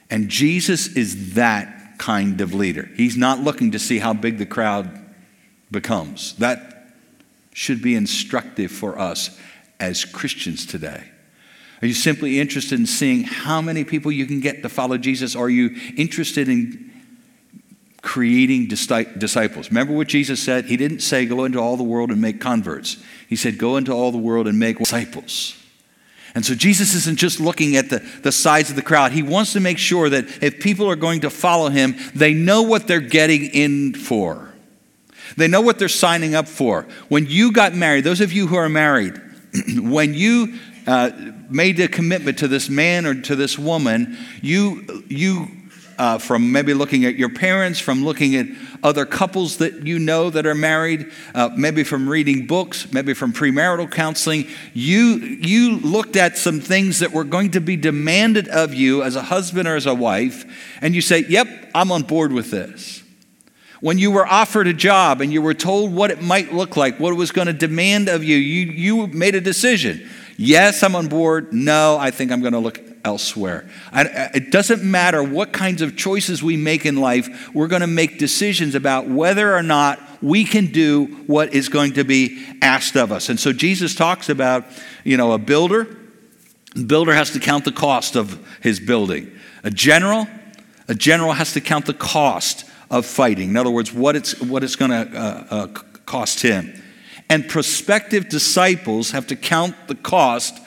And 0.10 0.30
Jesus 0.30 0.88
is 0.96 1.34
that 1.34 1.98
kind 1.98 2.40
of 2.42 2.54
leader. 2.54 2.90
He's 2.96 3.18
not 3.18 3.40
looking 3.40 3.72
to 3.72 3.80
see 3.80 4.00
how 4.00 4.14
big 4.14 4.38
the 4.38 4.46
crowd 4.46 4.90
becomes. 5.70 6.34
That 6.38 6.71
should 7.62 7.80
be 7.80 7.94
instructive 7.94 8.72
for 8.72 8.98
us 8.98 9.38
as 9.80 10.03
Christians 10.03 10.65
today? 10.65 11.03
Are 11.84 11.88
you 11.88 11.94
simply 11.94 12.39
interested 12.39 12.80
in 12.80 12.88
seeing 12.88 13.22
how 13.22 13.62
many 13.62 13.84
people 13.84 14.12
you 14.12 14.25
can 14.25 14.39
get 14.39 14.63
to 14.63 14.70
follow 14.70 14.98
Jesus? 14.98 15.36
Are 15.36 15.48
you 15.48 15.75
interested 15.96 16.50
in 16.50 16.91
creating 18.01 18.68
disciples? 18.68 19.70
Remember 19.70 19.94
what 19.94 20.08
Jesus 20.08 20.41
said? 20.41 20.65
He 20.65 20.75
didn't 20.75 21.01
say, 21.01 21.27
go 21.27 21.46
into 21.46 21.60
all 21.60 21.77
the 21.77 21.84
world 21.84 22.10
and 22.10 22.20
make 22.20 22.41
converts. 22.41 22.98
He 23.30 23.36
said, 23.36 23.60
go 23.60 23.77
into 23.77 23.91
all 23.91 24.12
the 24.12 24.18
world 24.18 24.48
and 24.48 24.58
make 24.58 24.80
disciples. 24.80 25.56
And 26.34 26.44
so 26.44 26.56
Jesus 26.56 26.96
isn't 26.96 27.20
just 27.20 27.39
looking 27.39 27.75
at 27.75 27.91
the, 27.91 28.00
the 28.24 28.32
size 28.32 28.72
of 28.72 28.75
the 28.75 28.82
crowd. 28.82 29.12
He 29.12 29.22
wants 29.22 29.53
to 29.53 29.60
make 29.60 29.77
sure 29.77 30.10
that 30.10 30.41
if 30.41 30.60
people 30.60 30.89
are 30.89 30.96
going 30.96 31.22
to 31.22 31.30
follow 31.30 31.70
him, 31.70 31.96
they 32.15 32.34
know 32.34 32.63
what 32.63 32.88
they're 32.88 33.01
getting 33.01 33.46
in 33.46 33.94
for. 33.94 34.50
They 35.38 35.48
know 35.48 35.62
what 35.62 35.80
they're 35.80 35.90
signing 35.90 36.36
up 36.36 36.48
for. 36.48 36.88
When 37.10 37.28
you 37.28 37.52
got 37.52 37.74
married, 37.74 38.04
those 38.04 38.22
of 38.22 38.32
you 38.32 38.48
who 38.48 38.56
are 38.56 38.70
married, 38.70 39.20
when 39.80 40.14
you 40.14 40.58
uh, 40.88 41.12
made 41.50 41.80
a 41.80 41.88
commitment 41.88 42.40
to 42.40 42.48
this 42.48 42.70
man 42.70 43.06
or 43.06 43.22
to 43.22 43.36
this 43.36 43.58
woman, 43.58 44.18
you, 44.42 45.04
you 45.08 45.48
uh, 46.02 46.18
from 46.18 46.52
maybe 46.52 46.74
looking 46.74 47.06
at 47.06 47.16
your 47.16 47.30
parents, 47.30 47.80
from 47.80 48.04
looking 48.04 48.36
at 48.36 48.48
other 48.82 49.06
couples 49.06 49.58
that 49.58 49.86
you 49.86 50.00
know 50.00 50.32
that 50.32 50.48
are 50.48 50.56
married, 50.56 51.12
uh, 51.36 51.50
maybe 51.56 51.84
from 51.84 52.10
reading 52.10 52.48
books, 52.48 52.92
maybe 52.92 53.14
from 53.14 53.32
premarital 53.32 53.92
counseling, 53.92 54.48
you, 54.74 55.18
you 55.18 55.78
looked 55.78 56.16
at 56.16 56.40
some 56.40 56.60
things 56.60 57.00
that 57.00 57.12
were 57.12 57.24
going 57.24 57.52
to 57.52 57.62
be 57.62 57.76
demanded 57.76 58.48
of 58.48 58.74
you 58.74 59.04
as 59.04 59.16
a 59.16 59.22
husband 59.22 59.68
or 59.68 59.76
as 59.76 59.86
a 59.86 59.94
wife, 59.94 60.44
and 60.82 60.96
you 60.96 61.02
say, 61.02 61.24
Yep, 61.30 61.70
I'm 61.76 61.92
on 61.92 62.02
board 62.02 62.34
with 62.34 62.50
this. 62.50 63.00
When 63.82 63.98
you 63.98 64.12
were 64.12 64.28
offered 64.28 64.68
a 64.68 64.74
job 64.74 65.22
and 65.22 65.34
you 65.34 65.42
were 65.42 65.56
told 65.56 65.92
what 65.92 66.12
it 66.12 66.22
might 66.22 66.54
look 66.54 66.78
like, 66.78 67.00
what 67.00 67.12
it 67.12 67.18
was 67.18 67.32
going 67.32 67.48
to 67.48 67.54
demand 67.54 68.10
of 68.10 68.24
you, 68.24 68.38
you, 68.38 68.72
you 68.72 69.08
made 69.08 69.34
a 69.34 69.42
decision. 69.42 70.08
Yes, 70.38 70.84
I'm 70.84 70.96
on 70.96 71.08
board. 71.08 71.52
No, 71.52 71.98
I 72.00 72.12
think 72.12 72.32
I'm 72.32 72.42
going 72.42 72.54
to 72.54 72.60
look 72.60 72.80
elsewhere. 73.04 73.68
I, 73.92 74.30
it 74.36 74.52
doesn't 74.52 74.84
matter 74.84 75.24
what 75.24 75.52
kinds 75.52 75.82
of 75.82 75.96
choices 75.96 76.44
we 76.44 76.58
make 76.58 76.86
in 76.86 76.98
life, 76.98 77.54
we're 77.54 77.68
going 77.68 77.82
to 77.82 77.88
make 77.88 78.20
decisions 78.20 78.76
about 78.76 79.08
whether 79.08 79.56
or 79.56 79.64
not 79.64 80.00
we 80.22 80.44
can 80.44 80.68
do 80.68 81.06
what 81.26 81.54
is 81.54 81.68
going 81.68 81.94
to 81.94 82.04
be 82.04 82.46
asked 82.62 82.96
of 82.96 83.12
us. 83.12 83.30
And 83.30 83.40
so 83.40 83.52
Jesus 83.52 83.96
talks 83.96 84.30
about, 84.30 84.66
you 85.04 85.18
know, 85.18 85.32
a 85.32 85.40
builder. 85.40 85.98
The 86.76 86.84
builder 86.84 87.14
has 87.14 87.32
to 87.32 87.40
count 87.40 87.66
the 87.66 87.72
cost 87.72 88.16
of 88.16 88.40
his 88.62 88.80
building. 88.80 89.32
A 89.64 89.72
general, 89.72 90.28
a 90.88 90.94
general 90.94 91.34
has 91.34 91.54
to 91.54 91.62
count 91.62 91.88
the 91.88 91.96
cost 91.96 92.66
of 92.92 93.06
fighting. 93.06 93.50
In 93.50 93.58
other 93.58 93.72
words, 93.72 93.92
what 93.92 94.16
it's, 94.16 94.40
what 94.40 94.64
it's 94.64 94.76
going 94.76 94.92
to 94.92 95.18
uh, 95.18 95.46
uh, 95.50 95.68
cost 96.06 96.42
him. 96.42 96.80
And 97.30 97.48
prospective 97.48 98.28
disciples 98.28 99.12
have 99.12 99.26
to 99.28 99.36
count 99.38 99.76
the 99.88 99.96
cost 99.96 100.60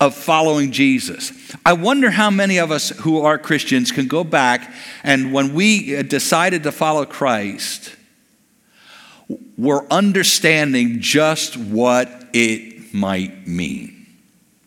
of 0.00 0.14
following 0.14 0.72
Jesus. 0.72 1.32
I 1.64 1.72
wonder 1.72 2.10
how 2.10 2.30
many 2.30 2.58
of 2.58 2.70
us 2.70 2.90
who 2.90 3.20
are 3.20 3.38
Christians 3.38 3.92
can 3.92 4.08
go 4.08 4.24
back 4.24 4.72
and 5.02 5.32
when 5.32 5.54
we 5.54 5.96
uh, 5.96 6.02
decided 6.02 6.64
to 6.64 6.72
follow 6.72 7.04
Christ, 7.04 7.94
we're 9.56 9.86
understanding 9.88 11.00
just 11.00 11.56
what 11.56 12.28
it 12.32 12.92
might 12.92 13.46
mean. 13.46 14.06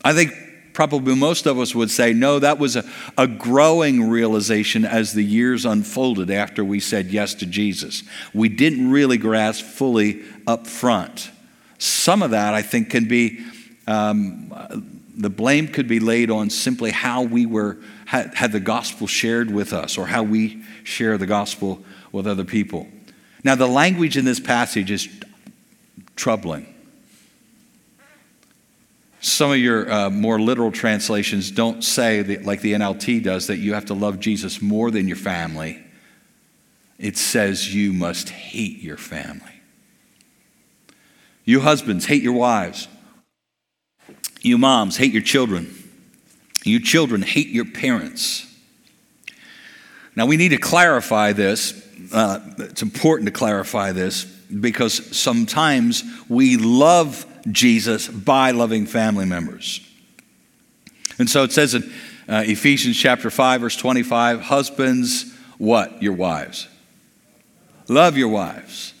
I 0.04 0.12
think 0.14 0.32
probably 0.72 1.14
most 1.14 1.46
of 1.46 1.58
us 1.58 1.74
would 1.74 1.90
say, 1.90 2.12
no, 2.12 2.38
that 2.38 2.58
was 2.58 2.76
a, 2.76 2.84
a 3.18 3.26
growing 3.26 4.08
realization 4.08 4.84
as 4.84 5.12
the 5.12 5.24
years 5.24 5.64
unfolded 5.64 6.30
after 6.30 6.64
we 6.64 6.80
said 6.80 7.06
yes 7.06 7.34
to 7.34 7.46
Jesus. 7.46 8.02
We 8.32 8.48
didn't 8.48 8.90
really 8.90 9.18
grasp 9.18 9.64
fully 9.64 10.22
up 10.46 10.66
front. 10.66 11.30
Some 11.78 12.22
of 12.22 12.30
that, 12.30 12.54
I 12.54 12.62
think, 12.62 12.90
can 12.90 13.06
be, 13.06 13.44
um, 13.86 14.52
the 15.16 15.30
blame 15.30 15.68
could 15.68 15.88
be 15.88 16.00
laid 16.00 16.30
on 16.30 16.48
simply 16.48 16.90
how 16.90 17.22
we 17.22 17.44
were, 17.44 17.78
had, 18.06 18.34
had 18.34 18.52
the 18.52 18.60
gospel 18.60 19.06
shared 19.06 19.50
with 19.50 19.72
us 19.72 19.98
or 19.98 20.06
how 20.06 20.22
we 20.22 20.62
share 20.84 21.18
the 21.18 21.26
gospel 21.26 21.82
with 22.12 22.26
other 22.26 22.44
people. 22.44 22.86
Now, 23.44 23.56
the 23.56 23.66
language 23.66 24.16
in 24.16 24.24
this 24.24 24.40
passage 24.40 24.90
is 24.90 25.08
troubling. 26.14 26.71
Some 29.22 29.52
of 29.52 29.58
your 29.58 29.90
uh, 29.90 30.10
more 30.10 30.40
literal 30.40 30.72
translations 30.72 31.52
don't 31.52 31.84
say, 31.84 32.22
that, 32.22 32.44
like 32.44 32.60
the 32.60 32.72
NLT 32.72 33.22
does, 33.22 33.46
that 33.46 33.58
you 33.58 33.72
have 33.74 33.84
to 33.86 33.94
love 33.94 34.18
Jesus 34.18 34.60
more 34.60 34.90
than 34.90 35.06
your 35.06 35.16
family. 35.16 35.80
It 36.98 37.16
says 37.16 37.72
you 37.72 37.92
must 37.92 38.30
hate 38.30 38.80
your 38.80 38.96
family. 38.96 39.62
You 41.44 41.60
husbands, 41.60 42.06
hate 42.06 42.24
your 42.24 42.32
wives. 42.32 42.88
You 44.40 44.58
moms, 44.58 44.96
hate 44.96 45.12
your 45.12 45.22
children. 45.22 45.72
You 46.64 46.80
children, 46.80 47.22
hate 47.22 47.48
your 47.48 47.66
parents. 47.66 48.44
Now, 50.16 50.26
we 50.26 50.36
need 50.36 50.48
to 50.48 50.58
clarify 50.58 51.32
this. 51.32 51.80
Uh, 52.12 52.40
it's 52.58 52.82
important 52.82 53.28
to 53.28 53.32
clarify 53.32 53.92
this 53.92 54.24
because 54.24 55.16
sometimes 55.16 56.02
we 56.28 56.56
love 56.56 57.24
Jesus 57.50 58.08
by 58.08 58.50
loving 58.52 58.86
family 58.86 59.24
members. 59.24 59.80
And 61.18 61.28
so 61.28 61.42
it 61.44 61.52
says 61.52 61.74
in 61.74 61.82
uh, 62.28 62.44
Ephesians 62.46 62.96
chapter 62.96 63.30
5, 63.30 63.60
verse 63.60 63.76
25 63.76 64.40
Husbands, 64.42 65.32
what? 65.58 66.02
Your 66.02 66.14
wives. 66.14 66.68
Love 67.88 68.16
your 68.16 68.28
wives. 68.28 68.94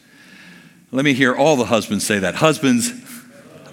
Let 0.90 1.04
me 1.04 1.14
hear 1.14 1.34
all 1.34 1.56
the 1.56 1.64
husbands 1.64 2.06
say 2.06 2.18
that. 2.18 2.34
Husbands, 2.34 2.92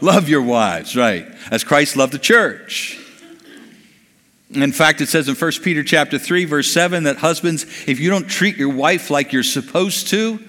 love 0.01 0.29
your 0.29 0.41
wives, 0.41 0.95
right? 0.95 1.27
As 1.51 1.63
Christ 1.63 1.97
loved 1.97 2.13
the 2.13 2.19
church. 2.19 2.97
In 4.51 4.71
fact, 4.71 5.01
it 5.01 5.09
says 5.09 5.27
in 5.27 5.35
1 5.35 5.51
Peter 5.63 5.83
chapter 5.83 6.17
3, 6.17 6.45
verse 6.45 6.71
7 6.71 7.03
that 7.03 7.17
husbands, 7.17 7.65
if 7.87 7.99
you 7.99 8.09
don't 8.09 8.27
treat 8.27 8.57
your 8.57 8.73
wife 8.73 9.09
like 9.09 9.31
you're 9.31 9.43
supposed 9.43 10.07
to, 10.07 10.39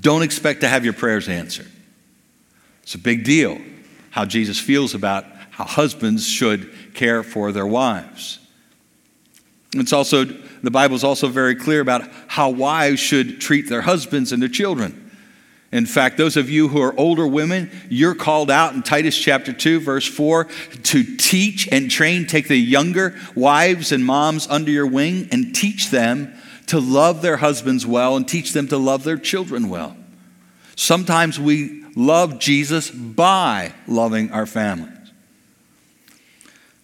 don't 0.00 0.22
expect 0.22 0.60
to 0.60 0.68
have 0.68 0.84
your 0.84 0.92
prayers 0.92 1.28
answered. 1.28 1.70
It's 2.90 2.96
a 2.96 2.98
big 2.98 3.22
deal 3.22 3.56
how 4.10 4.24
Jesus 4.24 4.58
feels 4.58 4.94
about 4.96 5.24
how 5.50 5.62
husbands 5.62 6.26
should 6.26 6.92
care 6.92 7.22
for 7.22 7.52
their 7.52 7.64
wives. 7.64 8.40
It's 9.72 9.92
also, 9.92 10.24
the 10.24 10.72
Bible 10.72 10.96
is 10.96 11.04
also 11.04 11.28
very 11.28 11.54
clear 11.54 11.80
about 11.82 12.10
how 12.26 12.50
wives 12.50 12.98
should 12.98 13.40
treat 13.40 13.68
their 13.68 13.82
husbands 13.82 14.32
and 14.32 14.42
their 14.42 14.48
children. 14.48 15.08
In 15.70 15.86
fact, 15.86 16.16
those 16.16 16.36
of 16.36 16.50
you 16.50 16.66
who 16.66 16.82
are 16.82 16.92
older 16.98 17.28
women, 17.28 17.70
you're 17.88 18.16
called 18.16 18.50
out 18.50 18.74
in 18.74 18.82
Titus 18.82 19.16
chapter 19.16 19.52
2, 19.52 19.78
verse 19.78 20.08
4, 20.08 20.46
to 20.82 21.16
teach 21.16 21.68
and 21.70 21.88
train, 21.88 22.26
take 22.26 22.48
the 22.48 22.56
younger 22.56 23.16
wives 23.36 23.92
and 23.92 24.04
moms 24.04 24.48
under 24.48 24.72
your 24.72 24.88
wing 24.88 25.28
and 25.30 25.54
teach 25.54 25.90
them 25.90 26.34
to 26.66 26.80
love 26.80 27.22
their 27.22 27.36
husbands 27.36 27.86
well 27.86 28.16
and 28.16 28.26
teach 28.26 28.52
them 28.52 28.66
to 28.66 28.78
love 28.78 29.04
their 29.04 29.16
children 29.16 29.68
well. 29.68 29.96
Sometimes 30.74 31.38
we 31.38 31.80
love 32.00 32.38
Jesus 32.38 32.90
by 32.90 33.72
loving 33.86 34.32
our 34.32 34.46
families. 34.46 34.96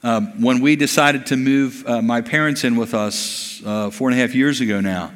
Um, 0.03 0.43
when 0.43 0.61
we 0.61 0.77
decided 0.77 1.27
to 1.27 1.37
move 1.37 1.85
uh, 1.87 2.03
my 2.03 2.21
parents 2.21 2.65
in 2.65 2.77
with 2.77 2.93
us 2.95 3.63
uh, 3.65 3.91
four 3.91 4.11
and 4.11 4.19
a 4.19 4.21
half 4.21 4.35
years 4.35 4.61
ago 4.61 4.81
now, 4.81 5.13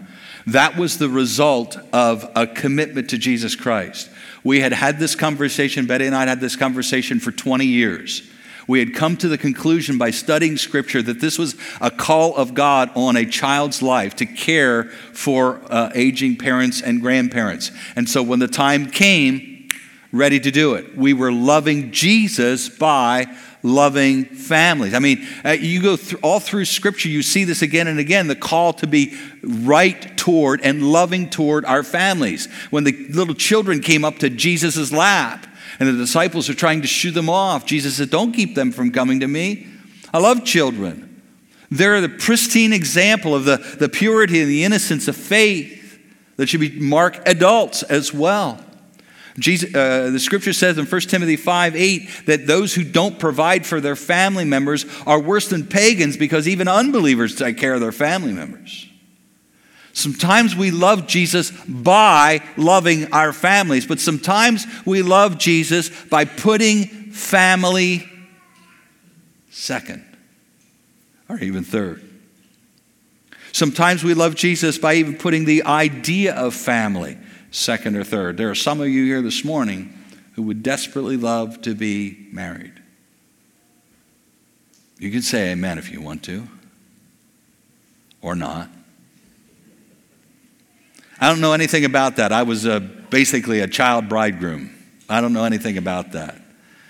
that 0.47 0.77
was 0.77 0.97
the 0.97 1.09
result 1.09 1.77
of 1.93 2.29
a 2.35 2.47
commitment 2.47 3.11
to 3.11 3.19
Jesus 3.19 3.55
Christ. 3.55 4.11
We 4.43 4.61
had 4.61 4.73
had 4.73 4.99
this 4.99 5.15
conversation, 5.15 5.87
Betty 5.87 6.07
and 6.07 6.17
I 6.17 6.27
had 6.27 6.41
this 6.41 6.57
conversation 6.57 7.21
for 7.21 7.31
20 7.31 7.67
years. 7.67 8.23
We 8.67 8.79
had 8.79 8.95
come 8.95 9.17
to 9.19 9.29
the 9.29 9.37
conclusion 9.37 9.99
by 9.99 10.13
studying 10.13 10.57
Scripture 10.57 11.03
that 11.03 11.21
this 11.21 11.39
was 11.39 11.57
a 11.81 11.91
call 11.91 12.35
of 12.37 12.55
God 12.55 12.91
on 12.95 13.17
a 13.17 13.27
child's 13.27 13.83
life 13.83 14.17
to 14.17 14.27
care 14.27 14.85
for 14.85 15.61
uh, 15.69 15.91
aging 15.95 16.37
parents 16.37 16.81
and 16.81 17.03
grandparents. 17.03 17.71
And 17.97 18.09
so 18.09 18.23
when 18.23 18.39
the 18.39 18.49
time 18.49 18.91
came, 18.91 19.50
ready 20.13 20.41
to 20.41 20.51
do 20.51 20.75
it. 20.75 20.97
We 20.97 21.13
were 21.13 21.33
loving 21.33 21.93
Jesus 21.93 22.69
by 22.69 23.27
loving 23.63 24.25
families. 24.25 24.95
I 24.95 24.99
mean, 24.99 25.27
uh, 25.45 25.51
you 25.51 25.83
go 25.83 25.99
all 26.23 26.41
through 26.41 26.65
Scripture, 26.65 27.09
you 27.09 27.23
see 27.23 27.45
this 27.45 27.63
again 27.63 27.87
and 27.87 27.99
again 27.99 28.27
the 28.27 28.37
call 28.37 28.73
to 28.75 28.87
be 28.87 29.17
right 29.43 30.17
toward 30.17 30.61
and 30.63 30.83
loving 30.83 31.29
toward 31.29 31.65
our 31.65 31.83
families. 31.83 32.47
When 32.71 32.85
the 32.85 32.93
little 33.09 33.35
children 33.35 33.81
came 33.81 34.05
up 34.05 34.19
to 34.19 34.31
Jesus' 34.31 34.93
lap 34.93 35.47
and 35.79 35.89
the 35.89 35.93
disciples 35.93 36.49
are 36.49 36.55
trying 36.55 36.83
to 36.83 36.89
shoo 36.89 37.11
them 37.11 37.29
off, 37.29 37.67
Jesus 37.67 37.97
said, 37.97 38.11
Don't 38.11 38.33
keep 38.33 38.55
them 38.55 38.73
from 38.73 38.93
coming 38.93 39.21
to 39.21 39.29
me. 39.29 39.67
I 40.13 40.19
love 40.19 40.45
children. 40.45 41.07
They're 41.71 42.01
the 42.01 42.09
pristine 42.09 42.73
example 42.73 43.35
of 43.35 43.45
the, 43.45 43.59
the 43.79 43.89
purity 43.89 44.41
and 44.41 44.51
the 44.51 44.65
innocence 44.65 45.07
of 45.07 45.17
faith 45.17 45.99
that 46.37 46.49
should 46.49 46.61
be 46.61 46.81
mark 46.81 47.21
adults 47.29 47.83
as 47.85 48.13
well. 48.13 48.65
Jesus, 49.39 49.75
uh, 49.75 50.11
the 50.11 50.19
scripture 50.19 50.53
says 50.53 50.77
in 50.77 50.87
1 50.87 51.01
Timothy 51.03 51.37
5 51.37 51.77
8 51.77 52.11
that 52.27 52.47
those 52.47 52.75
who 52.75 52.85
don't 52.85 53.19
provide 53.19 53.65
for 53.65 53.81
their 53.81 53.97
family 53.97 54.45
members 54.45 54.85
are 55.07 55.21
worse 55.21 55.49
than 55.49 55.67
pagans 55.67 56.17
because 56.17 56.49
even 56.49 56.69
unbelievers 56.69 57.37
take 57.37 57.57
care 57.57 57.75
of 57.75 57.81
their 57.81 57.93
family 57.93 58.33
members. 58.33 58.89
Sometimes 59.93 60.55
we 60.55 60.71
love 60.71 61.07
Jesus 61.07 61.51
by 61.67 62.43
loving 62.57 63.13
our 63.13 63.33
families, 63.33 63.87
but 63.87 64.01
sometimes 64.01 64.67
we 64.87 65.03
love 65.03 65.39
Jesus 65.39 65.91
by 66.07 66.25
putting 66.25 66.87
family 67.13 68.09
second 69.51 70.05
or 71.29 71.39
even 71.39 71.65
third. 71.65 72.03
Sometimes 73.53 74.05
we 74.05 74.15
love 74.15 74.37
Jesus 74.37 74.79
by 74.79 74.95
even 74.95 75.17
putting 75.17 75.45
the 75.45 75.65
idea 75.65 76.35
of 76.35 76.55
family 76.55 77.19
second 77.51 77.97
or 77.97 78.05
third. 78.05 78.37
There 78.37 78.51
are 78.51 78.55
some 78.55 78.81
of 78.81 78.89
you 78.89 79.05
here 79.05 79.23
this 79.23 79.45
morning 79.45 79.97
who 80.35 80.43
would 80.43 80.63
desperately 80.63 81.17
love 81.17 81.63
to 81.63 81.75
be 81.75 82.29
married. 82.33 82.73
You 84.99 85.11
can 85.11 85.23
say 85.23 85.53
amen 85.53 85.79
if 85.79 85.91
you 85.91 86.01
want 86.01 86.23
to, 86.25 86.47
or 88.21 88.35
not. 88.35 88.69
I 91.21 91.29
don't 91.29 91.41
know 91.41 91.53
anything 91.53 91.85
about 91.85 92.17
that. 92.17 92.33
I 92.33 92.43
was 92.43 92.65
a, 92.65 92.81
basically 92.81 93.61
a 93.61 93.69
child 93.69 94.09
bridegroom. 94.09 94.71
I 95.09 95.21
don't 95.21 95.33
know 95.33 95.45
anything 95.45 95.77
about 95.77 96.13
that. 96.13 96.41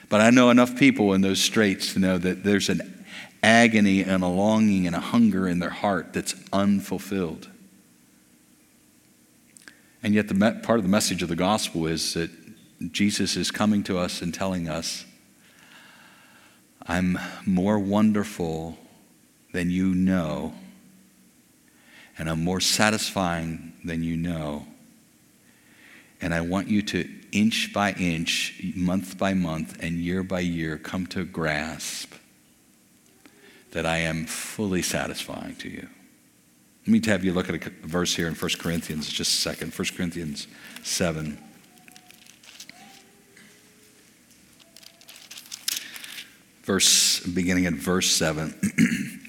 But 0.09 0.21
I 0.21 0.31
know 0.31 0.50
enough 0.50 0.76
people 0.76 1.14
in 1.14 1.21
those 1.21 1.40
straits 1.40 1.95
to 1.95 1.99
know 1.99 2.19
that 2.19 2.45
there's 2.45 2.69
an 2.69 3.05
agony 3.43 4.02
and 4.02 4.23
a 4.23 4.29
longing 4.29 4.87
and 4.87 4.95
a 4.95 5.00
hunger 5.00 5.49
in 5.49 5.59
their 5.59 5.71
heart 5.71 6.12
that's 6.12 6.35
unfulfilled. 6.52 7.50
And 10.02 10.14
yet, 10.14 10.28
the 10.28 10.35
me- 10.35 10.61
part 10.62 10.78
of 10.78 10.83
the 10.83 10.88
message 10.90 11.23
of 11.23 11.28
the 11.28 11.37
gospel 11.37 11.87
is 11.87 12.14
that 12.14 12.30
Jesus 12.92 13.37
is 13.37 13.50
coming 13.50 13.83
to 13.85 13.99
us 13.99 14.23
and 14.23 14.33
telling 14.33 14.69
us, 14.69 15.04
I'm 16.87 17.19
more 17.45 17.78
wonderful 17.78 18.78
than 19.52 19.71
you 19.71 19.95
know, 19.95 20.54
and 22.16 22.30
I'm 22.30 22.42
more 22.42 22.61
satisfying 22.61 23.75
than 23.85 24.02
you 24.02 24.16
know. 24.16 24.66
And 26.23 26.35
I 26.35 26.40
want 26.40 26.69
you 26.69 26.83
to, 26.83 27.09
inch 27.33 27.73
by 27.73 27.92
inch, 27.92 28.61
month 28.75 29.19
by 29.19 29.35
month, 29.35 29.83
and 29.83 29.99
year 29.99 30.23
by 30.23 30.40
year, 30.40 30.78
come 30.78 31.07
to 31.09 31.25
grasp 31.25 32.14
that 33.73 33.87
I 33.87 33.99
am 33.99 34.26
fully 34.26 34.83
satisfying 34.83 35.57
to 35.57 35.69
you. 35.69 35.88
Let 36.91 37.05
me 37.05 37.09
have 37.13 37.25
you 37.25 37.33
look 37.33 37.49
at 37.49 37.55
a 37.55 37.71
verse 37.87 38.17
here 38.17 38.27
in 38.27 38.35
1 38.35 38.51
Corinthians, 38.59 39.09
just 39.09 39.33
a 39.33 39.41
second. 39.41 39.73
1 39.73 39.89
Corinthians 39.97 40.49
7. 40.83 41.39
Verse, 46.65 47.21
beginning 47.21 47.67
at 47.67 47.75
verse 47.75 48.11
7. 48.11 48.53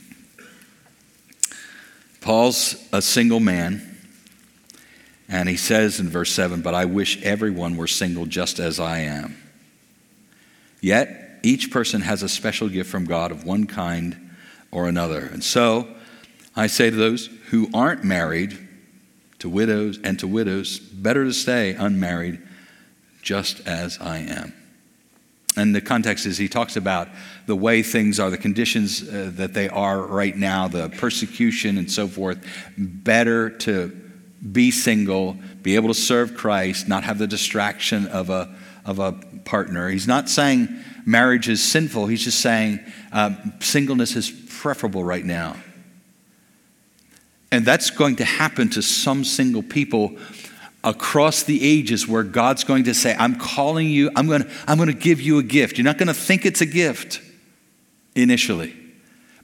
Paul's 2.22 2.84
a 2.92 3.00
single 3.00 3.40
man, 3.40 3.96
and 5.30 5.48
he 5.48 5.56
says 5.56 6.00
in 6.00 6.10
verse 6.10 6.32
7 6.32 6.64
But 6.64 6.74
I 6.74 6.86
wish 6.86 7.22
everyone 7.22 7.78
were 7.78 7.86
single 7.86 8.26
just 8.26 8.58
as 8.58 8.80
I 8.80 9.02
am. 9.02 9.38
Yet, 10.82 11.40
each 11.44 11.70
person 11.70 12.02
has 12.02 12.24
a 12.24 12.30
special 12.30 12.70
gift 12.70 12.90
from 12.90 13.06
God 13.06 13.32
of 13.32 13.46
one 13.46 13.68
kind 13.68 14.32
or 14.72 14.88
another. 14.88 15.20
And 15.20 15.44
so, 15.44 15.88
I 16.56 16.68
say 16.68 16.90
to 16.90 16.96
those 16.96 17.28
who 17.50 17.70
aren't 17.74 18.04
married, 18.04 18.58
to 19.40 19.50
widows 19.50 20.00
and 20.04 20.20
to 20.20 20.28
widows, 20.28 20.80
better 20.80 21.24
to 21.24 21.34
stay 21.34 21.74
unmarried 21.74 22.42
just 23.22 23.66
as 23.68 23.98
I 24.00 24.20
am. 24.20 24.54
And 25.58 25.76
the 25.76 25.82
context 25.82 26.26
is 26.26 26.38
he 26.38 26.48
talks 26.48 26.76
about 26.76 27.10
the 27.46 27.56
way 27.56 27.84
things 27.84 28.20
are, 28.20 28.30
the 28.30 28.38
conditions 28.38 29.08
uh, 29.08 29.32
that 29.36 29.54
they 29.54 29.68
are 29.68 30.02
right 30.02 30.36
now, 30.36 30.68
the 30.68 30.90
persecution 30.90 31.78
and 31.78 31.92
so 31.92 32.08
forth. 32.08 32.46
Better 32.78 33.50
to 33.50 33.90
be 34.52 34.72
single, 34.72 35.38
be 35.62 35.76
able 35.76 35.90
to 35.90 35.94
serve 35.94 36.36
Christ, 36.36 36.88
not 36.88 37.04
have 37.04 37.18
the 37.18 37.28
distraction 37.28 38.08
of 38.08 38.30
a, 38.30 38.54
of 38.86 39.00
a 39.00 39.12
partner. 39.44 39.90
He's 39.90 40.08
not 40.08 40.30
saying 40.30 40.70
marriage 41.06 41.50
is 41.50 41.62
sinful, 41.62 42.08
he's 42.08 42.24
just 42.24 42.40
saying 42.40 42.80
uh, 43.12 43.36
singleness 43.60 44.16
is 44.16 44.32
preferable 44.32 45.04
right 45.04 45.26
now. 45.26 45.58
And 47.52 47.66
that's 47.66 47.90
going 47.90 48.16
to 48.18 48.26
happen 48.26 48.70
to 48.72 48.82
some 48.82 49.24
single 49.24 49.62
people 49.62 50.18
across 50.84 51.44
the 51.44 51.64
ages 51.64 52.08
where 52.08 52.24
God's 52.24 52.64
going 52.64 52.86
to 52.86 52.94
say, 52.94 53.16
I'm 53.18 53.36
calling 53.36 53.90
you, 53.90 54.10
I'm 54.16 54.28
going 54.28 54.44
to, 54.44 54.50
I'm 54.68 54.78
going 54.78 54.88
to 54.88 54.96
give 54.96 55.22
you 55.22 55.38
a 55.38 55.44
gift. 55.44 55.78
You're 55.78 55.86
not 55.86 55.98
going 55.98 56.08
to 56.08 56.14
think 56.14 56.46
it's 56.46 56.62
a 56.62 56.66
gift 56.66 57.22
initially, 58.16 58.76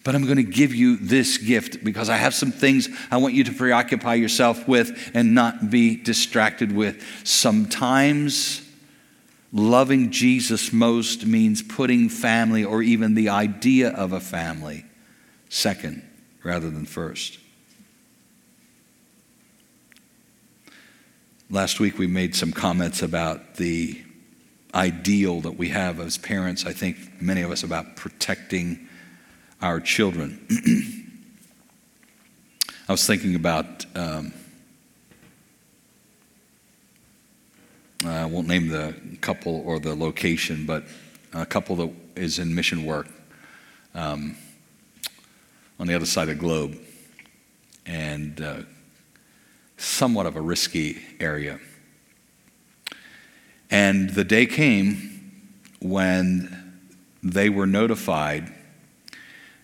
but 0.04 0.16
I'm 0.16 0.24
going 0.24 0.38
to 0.38 0.44
give 0.44 0.74
you 0.74 0.98
this 0.98 1.38
gift 1.38 1.84
because 1.84 2.10
I 2.10 2.18
have 2.18 2.34
some 2.34 2.52
things 2.52 2.90
I 3.12 3.18
want 3.18 3.34
you 3.34 3.44
to 3.44 3.52
preoccupy 3.52 4.16
yourself 4.16 4.68
with 4.68 5.12
and 5.14 5.36
not 5.36 5.70
be 5.70 5.96
distracted 5.96 6.72
with. 6.72 7.04
Sometimes 7.24 8.64
loving 9.54 10.12
Jesus 10.12 10.74
most 10.74 11.26
means 11.26 11.62
putting 11.62 12.10
family 12.10 12.64
or 12.64 12.82
even 12.82 13.14
the 13.14 13.30
idea 13.30 13.90
of 13.90 14.12
a 14.12 14.20
family 14.20 14.86
second 15.50 16.04
rather 16.44 16.70
than 16.70 16.86
first. 16.86 17.40
Last 21.50 21.80
week 21.80 21.98
we 21.98 22.08
made 22.08 22.36
some 22.36 22.52
comments 22.52 23.02
about 23.02 23.56
the 23.56 24.02
ideal 24.76 25.40
that 25.40 25.58
we 25.58 25.70
have 25.70 26.02
as 26.02 26.18
parents, 26.18 26.66
I 26.66 26.74
think 26.74 27.22
many 27.22 27.42
of 27.42 27.52
us, 27.52 27.64
about 27.64 27.96
protecting 27.96 28.90
our 29.62 29.80
children. 29.80 30.46
I 32.90 32.92
was 32.92 33.08
thinking 33.08 33.34
about, 33.34 33.86
um, 33.96 34.34
I 38.06 38.26
won't 38.26 38.50
name 38.50 38.68
the 38.68 38.94
couple 39.22 39.64
or 39.66 39.80
the 39.80 39.96
location, 39.96 40.66
but 40.66 40.84
a 41.32 41.46
couple 41.46 41.78
that 41.78 41.94
is 42.18 42.40
in 42.40 42.54
mission 42.54 42.84
work 42.84 43.08
um, 43.96 44.36
on 45.80 45.88
the 45.88 45.94
other 45.94 46.06
side 46.06 46.28
of 46.28 46.36
the 46.36 46.42
globe. 46.42 46.78
And 47.86 48.42
uh, 48.42 48.64
somewhat 49.78 50.26
of 50.26 50.36
a 50.36 50.42
risky 50.42 51.00
area. 51.20 51.60
And 53.70 54.10
the 54.10 54.24
day 54.24 54.46
came 54.46 55.44
when 55.80 56.80
they 57.24 57.50
were 57.50 57.68
notified 57.68 58.52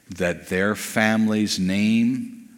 that 0.10 0.48
their 0.48 0.76
family's 0.76 1.60
name 1.60 2.50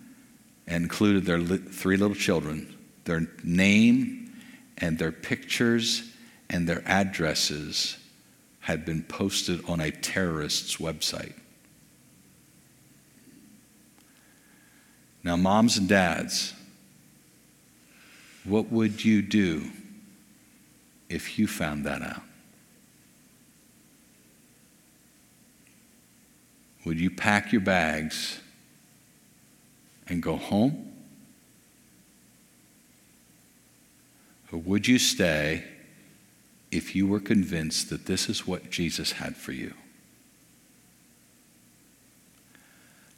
included 0.67 1.25
their 1.25 1.39
three 1.39 1.95
little 1.95 2.15
children, 2.15 2.75
their 3.05 3.27
name 3.43 4.33
and 4.77 4.97
their 4.97 5.11
pictures 5.11 6.11
and 6.49 6.67
their 6.67 6.83
addresses 6.85 7.97
had 8.61 8.83
been 8.83 9.03
posted 9.03 9.63
on 9.69 9.79
a 9.79 9.91
terrorist's 9.91 10.77
website. 10.77 11.33
Now, 15.23 15.35
moms 15.35 15.77
and 15.77 15.87
dads, 15.87 16.53
what 18.45 18.71
would 18.71 19.03
you 19.03 19.21
do 19.21 19.71
if 21.09 21.37
you 21.37 21.47
found 21.47 21.85
that 21.85 22.01
out? 22.01 22.21
Would 26.85 26.99
you 26.99 27.09
pack 27.09 27.51
your 27.51 27.61
bags 27.61 28.39
and 30.07 30.21
go 30.21 30.35
home? 30.35 30.93
Or 34.51 34.59
would 34.59 34.87
you 34.87 34.99
stay 34.99 35.63
if 36.71 36.95
you 36.95 37.07
were 37.07 37.19
convinced 37.19 37.89
that 37.89 38.05
this 38.05 38.29
is 38.29 38.45
what 38.45 38.69
Jesus 38.69 39.13
had 39.13 39.35
for 39.35 39.51
you? 39.51 39.73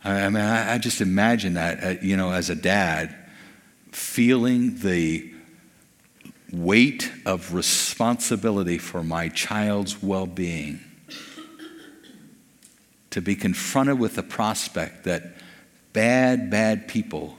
I 0.03 0.29
mean, 0.29 0.43
I 0.43 0.77
just 0.77 1.01
imagine 1.01 1.55
that, 1.55 1.83
uh, 1.83 2.01
you 2.01 2.15
know, 2.15 2.31
as 2.31 2.49
a 2.49 2.55
dad 2.55 3.13
feeling 3.91 4.79
the 4.79 5.33
weight 6.51 7.11
of 7.25 7.53
responsibility 7.53 8.77
for 8.77 9.03
my 9.03 9.29
child's 9.29 10.01
well 10.01 10.25
being. 10.25 10.79
to 13.09 13.21
be 13.21 13.35
confronted 13.35 13.97
with 13.97 14.15
the 14.15 14.21
prospect 14.21 15.05
that 15.05 15.37
bad, 15.91 16.51
bad 16.51 16.87
people 16.87 17.35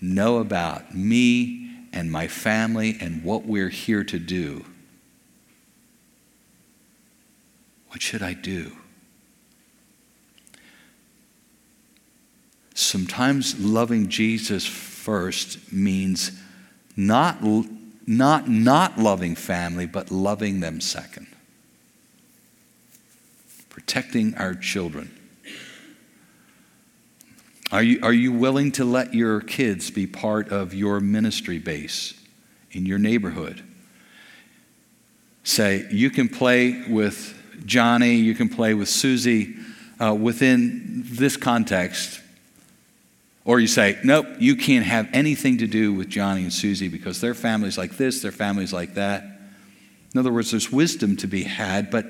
know 0.00 0.38
about 0.38 0.94
me 0.94 1.70
and 1.92 2.10
my 2.10 2.26
family 2.28 2.98
and 3.00 3.24
what 3.24 3.44
we're 3.46 3.70
here 3.70 4.04
to 4.04 4.18
do, 4.18 4.64
what 7.88 8.02
should 8.02 8.22
I 8.22 8.34
do? 8.34 8.76
Sometimes 12.74 13.58
loving 13.58 14.08
Jesus 14.08 14.66
first 15.10 15.72
means 15.72 16.30
not, 16.96 17.42
not, 18.06 18.48
not 18.48 18.96
loving 18.96 19.34
family, 19.34 19.84
but 19.84 20.12
loving 20.12 20.60
them 20.60 20.80
second. 20.80 21.26
Protecting 23.68 24.36
our 24.36 24.54
children. 24.54 25.10
Are 27.72 27.82
you, 27.82 27.98
are 28.04 28.12
you 28.12 28.30
willing 28.30 28.70
to 28.70 28.84
let 28.84 29.12
your 29.12 29.40
kids 29.40 29.90
be 29.90 30.06
part 30.06 30.50
of 30.50 30.74
your 30.74 31.00
ministry 31.00 31.58
base 31.58 32.14
in 32.70 32.86
your 32.86 33.00
neighborhood? 33.00 33.64
Say, 35.42 35.88
you 35.90 36.10
can 36.10 36.28
play 36.28 36.84
with 36.88 37.36
Johnny, 37.66 38.14
you 38.14 38.36
can 38.36 38.48
play 38.48 38.74
with 38.74 38.88
Susie 38.88 39.56
uh, 40.00 40.14
within 40.14 41.02
this 41.04 41.36
context. 41.36 42.19
Or 43.44 43.58
you 43.58 43.66
say, 43.66 43.98
nope, 44.04 44.26
you 44.38 44.54
can't 44.54 44.84
have 44.84 45.08
anything 45.12 45.58
to 45.58 45.66
do 45.66 45.92
with 45.92 46.08
Johnny 46.08 46.42
and 46.42 46.52
Susie 46.52 46.88
because 46.88 47.20
their 47.20 47.34
family's 47.34 47.78
like 47.78 47.96
this, 47.96 48.20
their 48.22 48.32
family's 48.32 48.72
like 48.72 48.94
that. 48.94 49.24
In 50.14 50.18
other 50.18 50.32
words, 50.32 50.50
there's 50.50 50.70
wisdom 50.70 51.16
to 51.18 51.26
be 51.26 51.44
had, 51.44 51.90
but 51.90 52.06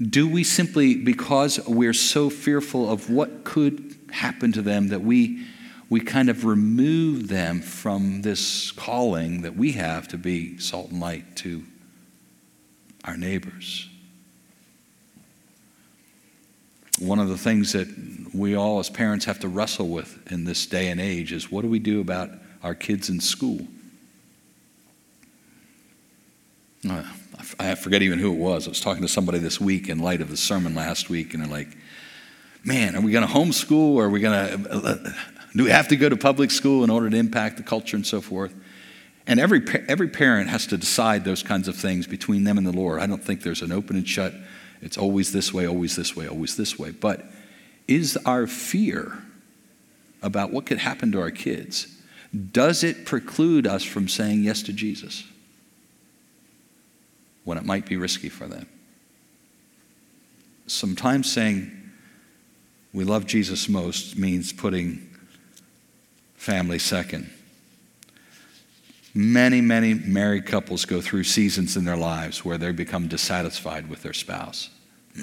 do 0.00 0.28
we 0.28 0.44
simply, 0.44 0.94
because 0.94 1.60
we're 1.66 1.92
so 1.92 2.30
fearful 2.30 2.90
of 2.90 3.10
what 3.10 3.44
could 3.44 3.98
happen 4.10 4.52
to 4.52 4.62
them, 4.62 4.88
that 4.88 5.02
we, 5.02 5.46
we 5.88 6.00
kind 6.00 6.28
of 6.28 6.44
remove 6.44 7.28
them 7.28 7.60
from 7.60 8.22
this 8.22 8.70
calling 8.72 9.42
that 9.42 9.56
we 9.56 9.72
have 9.72 10.08
to 10.08 10.18
be 10.18 10.58
salt 10.58 10.90
and 10.90 11.00
light 11.00 11.36
to 11.36 11.64
our 13.04 13.16
neighbors? 13.16 13.88
One 17.02 17.18
of 17.18 17.28
the 17.28 17.36
things 17.36 17.72
that 17.72 17.88
we 18.32 18.54
all 18.54 18.78
as 18.78 18.88
parents 18.88 19.24
have 19.24 19.40
to 19.40 19.48
wrestle 19.48 19.88
with 19.88 20.30
in 20.30 20.44
this 20.44 20.66
day 20.66 20.88
and 20.88 21.00
age 21.00 21.32
is 21.32 21.50
what 21.50 21.62
do 21.62 21.68
we 21.68 21.80
do 21.80 22.00
about 22.00 22.30
our 22.62 22.74
kids 22.74 23.08
in 23.08 23.20
school? 23.20 23.66
Uh, 26.88 27.02
I 27.58 27.74
forget 27.74 28.02
even 28.02 28.20
who 28.20 28.32
it 28.32 28.38
was. 28.38 28.66
I 28.66 28.70
was 28.70 28.80
talking 28.80 29.02
to 29.02 29.08
somebody 29.08 29.38
this 29.38 29.60
week 29.60 29.88
in 29.88 29.98
light 29.98 30.20
of 30.20 30.30
the 30.30 30.36
sermon 30.36 30.74
last 30.76 31.10
week, 31.10 31.34
and 31.34 31.42
they're 31.42 31.50
like, 31.50 31.76
man, 32.64 32.94
are 32.94 33.00
we 33.00 33.10
going 33.10 33.26
to 33.26 33.32
homeschool 33.32 33.94
or 33.94 34.04
are 34.04 34.08
we 34.08 34.20
going 34.20 34.62
to, 34.62 34.70
uh, 34.70 35.12
do 35.56 35.64
we 35.64 35.70
have 35.70 35.88
to 35.88 35.96
go 35.96 36.08
to 36.08 36.16
public 36.16 36.52
school 36.52 36.84
in 36.84 36.90
order 36.90 37.10
to 37.10 37.16
impact 37.16 37.56
the 37.56 37.64
culture 37.64 37.96
and 37.96 38.06
so 38.06 38.20
forth? 38.20 38.54
And 39.26 39.40
every, 39.40 39.64
every 39.88 40.08
parent 40.08 40.50
has 40.50 40.66
to 40.68 40.76
decide 40.76 41.24
those 41.24 41.42
kinds 41.42 41.66
of 41.66 41.74
things 41.74 42.06
between 42.06 42.44
them 42.44 42.58
and 42.58 42.66
the 42.66 42.72
Lord. 42.72 43.00
I 43.00 43.06
don't 43.06 43.22
think 43.22 43.42
there's 43.42 43.62
an 43.62 43.72
open 43.72 43.96
and 43.96 44.08
shut, 44.08 44.34
it's 44.82 44.98
always 44.98 45.32
this 45.32 45.54
way, 45.54 45.66
always 45.66 45.96
this 45.96 46.14
way, 46.14 46.26
always 46.26 46.56
this 46.56 46.78
way. 46.78 46.90
But 46.90 47.24
is 47.88 48.18
our 48.26 48.46
fear 48.46 49.22
about 50.22 50.52
what 50.52 50.66
could 50.66 50.78
happen 50.78 51.12
to 51.12 51.20
our 51.20 51.30
kids, 51.30 51.86
does 52.52 52.82
it 52.82 53.04
preclude 53.04 53.66
us 53.66 53.84
from 53.84 54.08
saying 54.08 54.42
yes 54.42 54.62
to 54.62 54.72
Jesus 54.72 55.24
when 57.44 57.58
it 57.58 57.64
might 57.64 57.86
be 57.86 57.96
risky 57.96 58.28
for 58.28 58.46
them? 58.46 58.66
Sometimes 60.66 61.30
saying 61.30 61.70
we 62.92 63.04
love 63.04 63.26
Jesus 63.26 63.68
most 63.68 64.18
means 64.18 64.52
putting 64.52 65.08
family 66.36 66.78
second. 66.78 67.30
Many, 69.14 69.60
many 69.60 69.92
married 69.94 70.46
couples 70.46 70.86
go 70.86 71.02
through 71.02 71.24
seasons 71.24 71.76
in 71.76 71.84
their 71.84 71.96
lives 71.96 72.44
where 72.44 72.56
they 72.56 72.72
become 72.72 73.08
dissatisfied 73.08 73.90
with 73.90 74.02
their 74.02 74.14
spouse. 74.14 74.70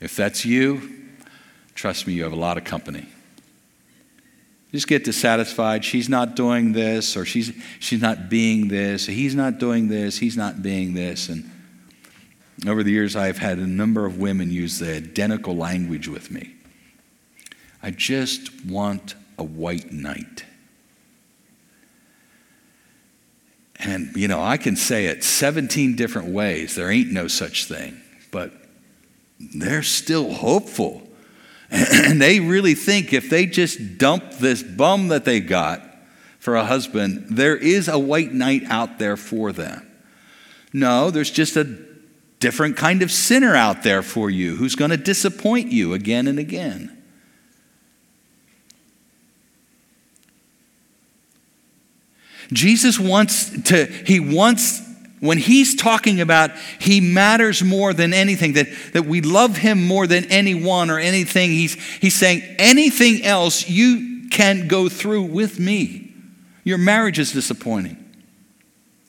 if 0.00 0.16
that's 0.16 0.44
you, 0.44 0.90
trust 1.74 2.08
me, 2.08 2.14
you 2.14 2.24
have 2.24 2.32
a 2.32 2.36
lot 2.36 2.58
of 2.58 2.64
company. 2.64 3.06
Just 4.72 4.88
get 4.88 5.04
dissatisfied. 5.04 5.84
She's 5.84 6.08
not 6.08 6.34
doing 6.34 6.72
this, 6.72 7.16
or 7.16 7.24
she's, 7.24 7.52
she's 7.78 8.02
not 8.02 8.28
being 8.28 8.66
this, 8.66 9.06
he's 9.06 9.36
not 9.36 9.60
doing 9.60 9.86
this, 9.86 10.18
he's 10.18 10.36
not 10.36 10.62
being 10.62 10.94
this. 10.94 11.28
And 11.28 11.48
over 12.66 12.82
the 12.82 12.90
years, 12.90 13.14
I've 13.14 13.38
had 13.38 13.58
a 13.58 13.66
number 13.68 14.04
of 14.06 14.18
women 14.18 14.50
use 14.50 14.80
the 14.80 14.96
identical 14.96 15.56
language 15.56 16.08
with 16.08 16.32
me. 16.32 16.56
I 17.80 17.92
just 17.92 18.64
want 18.64 19.14
a 19.38 19.44
white 19.44 19.92
knight. 19.92 20.44
And, 23.84 24.14
you 24.16 24.28
know, 24.28 24.40
I 24.40 24.56
can 24.56 24.76
say 24.76 25.06
it 25.06 25.22
17 25.22 25.96
different 25.96 26.28
ways. 26.28 26.74
There 26.74 26.90
ain't 26.90 27.10
no 27.10 27.28
such 27.28 27.66
thing. 27.66 28.00
But 28.30 28.52
they're 29.38 29.82
still 29.82 30.32
hopeful. 30.32 31.02
And 31.70 32.20
they 32.22 32.38
really 32.38 32.74
think 32.74 33.12
if 33.12 33.28
they 33.30 33.46
just 33.46 33.98
dump 33.98 34.34
this 34.34 34.62
bum 34.62 35.08
that 35.08 35.24
they 35.24 35.40
got 35.40 35.82
for 36.38 36.54
a 36.54 36.64
husband, 36.64 37.26
there 37.30 37.56
is 37.56 37.88
a 37.88 37.98
white 37.98 38.32
knight 38.32 38.62
out 38.68 39.00
there 39.00 39.16
for 39.16 39.50
them. 39.50 39.84
No, 40.72 41.10
there's 41.10 41.32
just 41.32 41.56
a 41.56 41.64
different 42.38 42.76
kind 42.76 43.02
of 43.02 43.10
sinner 43.10 43.56
out 43.56 43.82
there 43.82 44.02
for 44.02 44.30
you 44.30 44.54
who's 44.54 44.76
going 44.76 44.90
to 44.90 44.96
disappoint 44.96 45.72
you 45.72 45.94
again 45.94 46.28
and 46.28 46.38
again. 46.38 47.03
Jesus 52.52 52.98
wants 52.98 53.62
to, 53.64 53.86
he 53.86 54.20
wants, 54.20 54.82
when 55.20 55.38
he's 55.38 55.74
talking 55.74 56.20
about 56.20 56.50
he 56.78 57.00
matters 57.00 57.62
more 57.62 57.92
than 57.92 58.12
anything, 58.12 58.54
that, 58.54 58.68
that 58.92 59.06
we 59.06 59.20
love 59.20 59.56
him 59.56 59.86
more 59.86 60.06
than 60.06 60.24
anyone 60.26 60.90
or 60.90 60.98
anything, 60.98 61.50
he's, 61.50 61.74
he's 61.98 62.14
saying 62.14 62.42
anything 62.58 63.24
else 63.24 63.68
you 63.68 64.28
can 64.30 64.68
go 64.68 64.88
through 64.88 65.22
with 65.22 65.58
me. 65.58 66.12
Your 66.64 66.78
marriage 66.78 67.18
is 67.18 67.32
disappointing. 67.32 68.00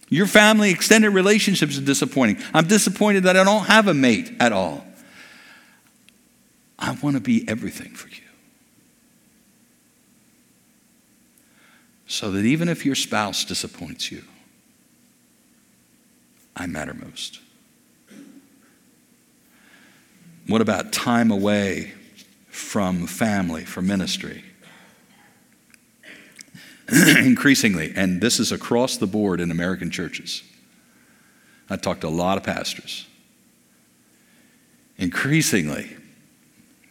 Your 0.10 0.28
family, 0.28 0.70
extended 0.72 1.10
relationships 1.10 1.78
are 1.78 1.82
disappointing. 1.82 2.38
I'm 2.54 2.68
disappointed 2.68 3.24
that 3.24 3.36
I 3.36 3.44
don't 3.44 3.66
have 3.66 3.88
a 3.88 3.94
mate 3.94 4.32
at 4.40 4.52
all. 4.52 4.86
I 6.78 6.92
want 7.02 7.16
to 7.16 7.22
be 7.22 7.48
everything 7.48 7.94
for 7.94 8.08
you. 8.10 8.25
So 12.08 12.32
that 12.32 12.46
even 12.46 12.70
if 12.70 12.86
your 12.86 12.96
spouse 12.96 13.44
disappoints 13.46 14.12
you, 14.12 14.24
I 16.56 16.68
matter 16.68 16.94
most. 16.94 17.40
What 20.48 20.62
about 20.62 20.94
time 20.94 21.32
away 21.32 21.94
from 22.50 23.08
family, 23.08 23.66
from 23.66 23.88
ministry? 23.88 24.44
increasingly, 27.18 27.94
and 27.96 28.22
this 28.22 28.40
is 28.40 28.52
across 28.52 28.98
the 28.98 29.08
board 29.08 29.42
in 29.42 29.50
American 29.50 29.90
churches. 29.90 30.44
I 31.70 31.78
talked 31.78 32.02
to 32.02 32.08
a 32.08 32.10
lot 32.10 32.38
of 32.38 32.44
pastors. 32.44 33.08
Increasingly, 34.98 35.98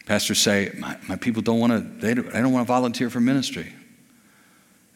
pastors 0.05 0.39
say, 0.39 0.73
My, 0.77 0.97
my 1.07 1.15
people 1.15 1.41
don't 1.41 1.59
want 1.59 1.71
to, 1.71 1.79
they 1.79 2.13
don't, 2.13 2.31
don't 2.31 2.51
want 2.51 2.67
to 2.67 2.73
volunteer 2.73 3.09
for 3.09 3.21
ministry. 3.21 3.71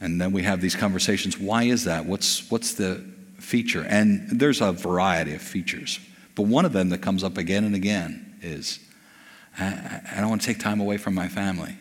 And 0.02 0.20
then 0.20 0.32
we 0.32 0.44
have 0.44 0.62
these 0.62 0.76
conversations. 0.76 1.38
Why 1.38 1.64
is 1.64 1.84
that? 1.84 2.06
What's, 2.06 2.50
what's 2.50 2.74
the 2.74 3.06
feature? 3.38 3.86
And 3.88 4.40
there's 4.40 4.62
a 4.62 4.72
variety 4.72 5.34
of 5.34 5.42
features. 5.42 6.00
But 6.36 6.44
one 6.44 6.66
of 6.66 6.74
them 6.74 6.90
that 6.90 7.00
comes 7.00 7.24
up 7.24 7.38
again 7.38 7.66
and 7.66 7.76
again 7.76 8.38
is 8.42 8.80
I, 9.58 10.02
I 10.16 10.20
don't 10.22 10.30
want 10.30 10.42
to 10.42 10.48
take 10.48 10.60
time 10.60 10.80
away 10.80 10.98
from 10.98 11.14
my 11.14 11.28
family. 11.28 11.76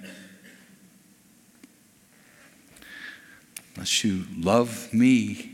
unless 3.78 4.02
you 4.02 4.24
love 4.36 4.92
me 4.92 5.52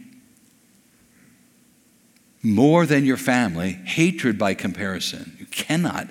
more 2.43 2.87
than 2.87 3.05
your 3.05 3.19
family, 3.19 3.73
hatred 3.85 4.39
by 4.39 4.55
comparison. 4.55 5.37
You 5.39 5.45
cannot. 5.45 6.09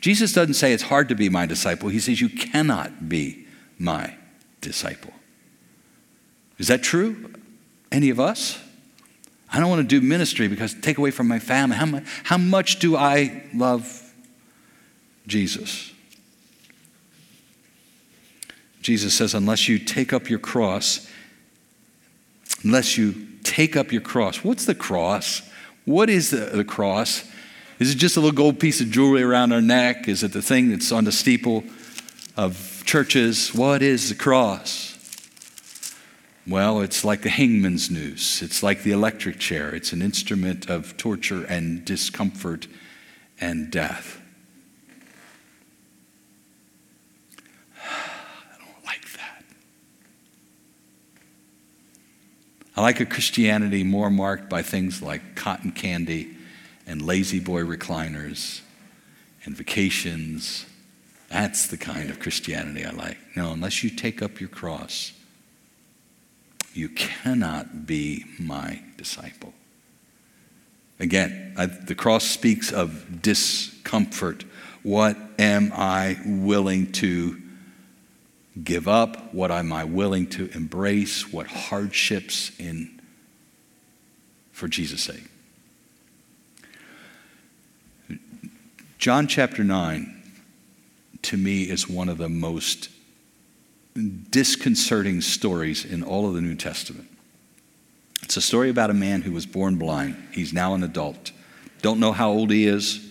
Jesus 0.00 0.32
doesn't 0.32 0.54
say 0.54 0.72
it's 0.72 0.84
hard 0.84 1.08
to 1.08 1.16
be 1.16 1.28
my 1.28 1.44
disciple. 1.44 1.88
He 1.88 1.98
says 1.98 2.20
you 2.20 2.28
cannot 2.28 3.08
be 3.08 3.48
my 3.80 4.14
disciple. 4.60 5.12
Is 6.58 6.68
that 6.68 6.82
true? 6.82 7.32
Any 7.92 8.10
of 8.10 8.18
us? 8.18 8.58
I 9.52 9.60
don't 9.60 9.70
want 9.70 9.88
to 9.88 10.00
do 10.00 10.04
ministry 10.04 10.48
because 10.48 10.74
take 10.74 10.98
away 10.98 11.10
from 11.10 11.28
my 11.28 11.38
family. 11.38 11.76
How 11.76 11.86
much, 11.86 12.04
how 12.24 12.38
much 12.38 12.78
do 12.78 12.96
I 12.96 13.42
love 13.54 14.12
Jesus? 15.26 15.92
Jesus 18.82 19.14
says, 19.14 19.34
unless 19.34 19.68
you 19.68 19.78
take 19.78 20.12
up 20.12 20.30
your 20.30 20.38
cross 20.38 21.08
unless 22.66 22.98
you 22.98 23.14
take 23.42 23.76
up 23.76 23.92
your 23.92 24.00
cross. 24.00 24.42
What's 24.42 24.64
the 24.64 24.74
cross? 24.74 25.42
What 25.84 26.10
is 26.10 26.30
the, 26.30 26.46
the 26.46 26.64
cross? 26.64 27.24
Is 27.78 27.92
it 27.92 27.96
just 27.96 28.16
a 28.16 28.20
little 28.20 28.34
gold 28.34 28.58
piece 28.58 28.80
of 28.80 28.90
jewelry 28.90 29.22
around 29.22 29.52
our 29.52 29.60
neck? 29.60 30.08
Is 30.08 30.22
it 30.22 30.32
the 30.32 30.42
thing 30.42 30.70
that's 30.70 30.90
on 30.90 31.04
the 31.04 31.12
steeple 31.12 31.64
of 32.36 32.82
churches? 32.84 33.54
What 33.54 33.82
is 33.82 34.08
the 34.08 34.14
cross? 34.14 34.85
Well, 36.48 36.80
it's 36.80 37.04
like 37.04 37.22
the 37.22 37.28
hangman's 37.28 37.90
noose. 37.90 38.40
It's 38.40 38.62
like 38.62 38.84
the 38.84 38.92
electric 38.92 39.40
chair. 39.40 39.74
It's 39.74 39.92
an 39.92 40.00
instrument 40.00 40.70
of 40.70 40.96
torture 40.96 41.42
and 41.42 41.84
discomfort 41.84 42.68
and 43.40 43.68
death. 43.68 44.20
I 47.82 48.58
don't 48.58 48.86
like 48.86 49.12
that. 49.14 49.44
I 52.76 52.80
like 52.82 53.00
a 53.00 53.06
Christianity 53.06 53.82
more 53.82 54.10
marked 54.10 54.48
by 54.48 54.62
things 54.62 55.02
like 55.02 55.34
cotton 55.34 55.72
candy 55.72 56.36
and 56.86 57.02
La-Z-Boy 57.02 57.62
recliners 57.62 58.60
and 59.44 59.56
vacations. 59.56 60.64
That's 61.28 61.66
the 61.66 61.76
kind 61.76 62.08
of 62.08 62.20
Christianity 62.20 62.84
I 62.84 62.90
like. 62.90 63.18
No, 63.34 63.50
unless 63.50 63.82
you 63.82 63.90
take 63.90 64.22
up 64.22 64.38
your 64.38 64.48
cross 64.48 65.12
you 66.76 66.88
cannot 66.90 67.86
be 67.86 68.24
my 68.38 68.80
disciple. 68.96 69.54
Again, 70.98 71.54
I, 71.56 71.66
the 71.66 71.94
cross 71.94 72.24
speaks 72.24 72.72
of 72.72 73.22
discomfort. 73.22 74.44
What 74.82 75.16
am 75.38 75.72
I 75.74 76.18
willing 76.24 76.92
to 76.92 77.40
give 78.62 78.88
up? 78.88 79.34
What 79.34 79.50
am 79.50 79.72
I 79.72 79.84
willing 79.84 80.26
to 80.28 80.48
embrace? 80.54 81.30
What 81.32 81.46
hardships 81.46 82.50
in 82.58 83.00
for 84.52 84.68
Jesus' 84.68 85.02
sake? 85.02 85.24
John 88.98 89.26
chapter 89.26 89.62
9 89.62 90.22
to 91.22 91.36
me 91.36 91.64
is 91.64 91.88
one 91.88 92.08
of 92.08 92.18
the 92.18 92.28
most 92.28 92.88
disconcerting 93.96 95.20
stories 95.20 95.84
in 95.84 96.02
all 96.02 96.28
of 96.28 96.34
the 96.34 96.40
New 96.40 96.54
Testament. 96.54 97.08
It's 98.22 98.36
a 98.36 98.42
story 98.42 98.70
about 98.70 98.90
a 98.90 98.94
man 98.94 99.22
who 99.22 99.32
was 99.32 99.46
born 99.46 99.76
blind. 99.76 100.16
He's 100.32 100.52
now 100.52 100.74
an 100.74 100.82
adult. 100.82 101.32
Don't 101.82 102.00
know 102.00 102.12
how 102.12 102.30
old 102.30 102.50
he 102.50 102.66
is, 102.66 103.06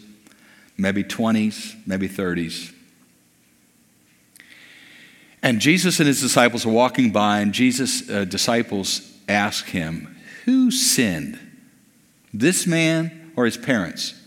maybe 0.78 1.04
20s, 1.04 1.76
maybe 1.88 2.10
30s. 2.10 2.74
And 5.42 5.60
Jesus 5.60 6.00
and 6.00 6.08
his 6.08 6.22
disciples 6.22 6.66
are 6.66 6.72
walking 6.72 7.12
by, 7.12 7.40
and 7.40 7.54
Jesus' 7.54 8.10
uh, 8.10 8.26
disciples 8.26 9.14
ask 9.30 9.68
him, 9.68 10.16
Who 10.46 10.72
sinned, 10.72 11.40
this 12.34 12.66
man 12.66 13.32
or 13.36 13.46
his 13.46 13.58
parents? 13.58 14.20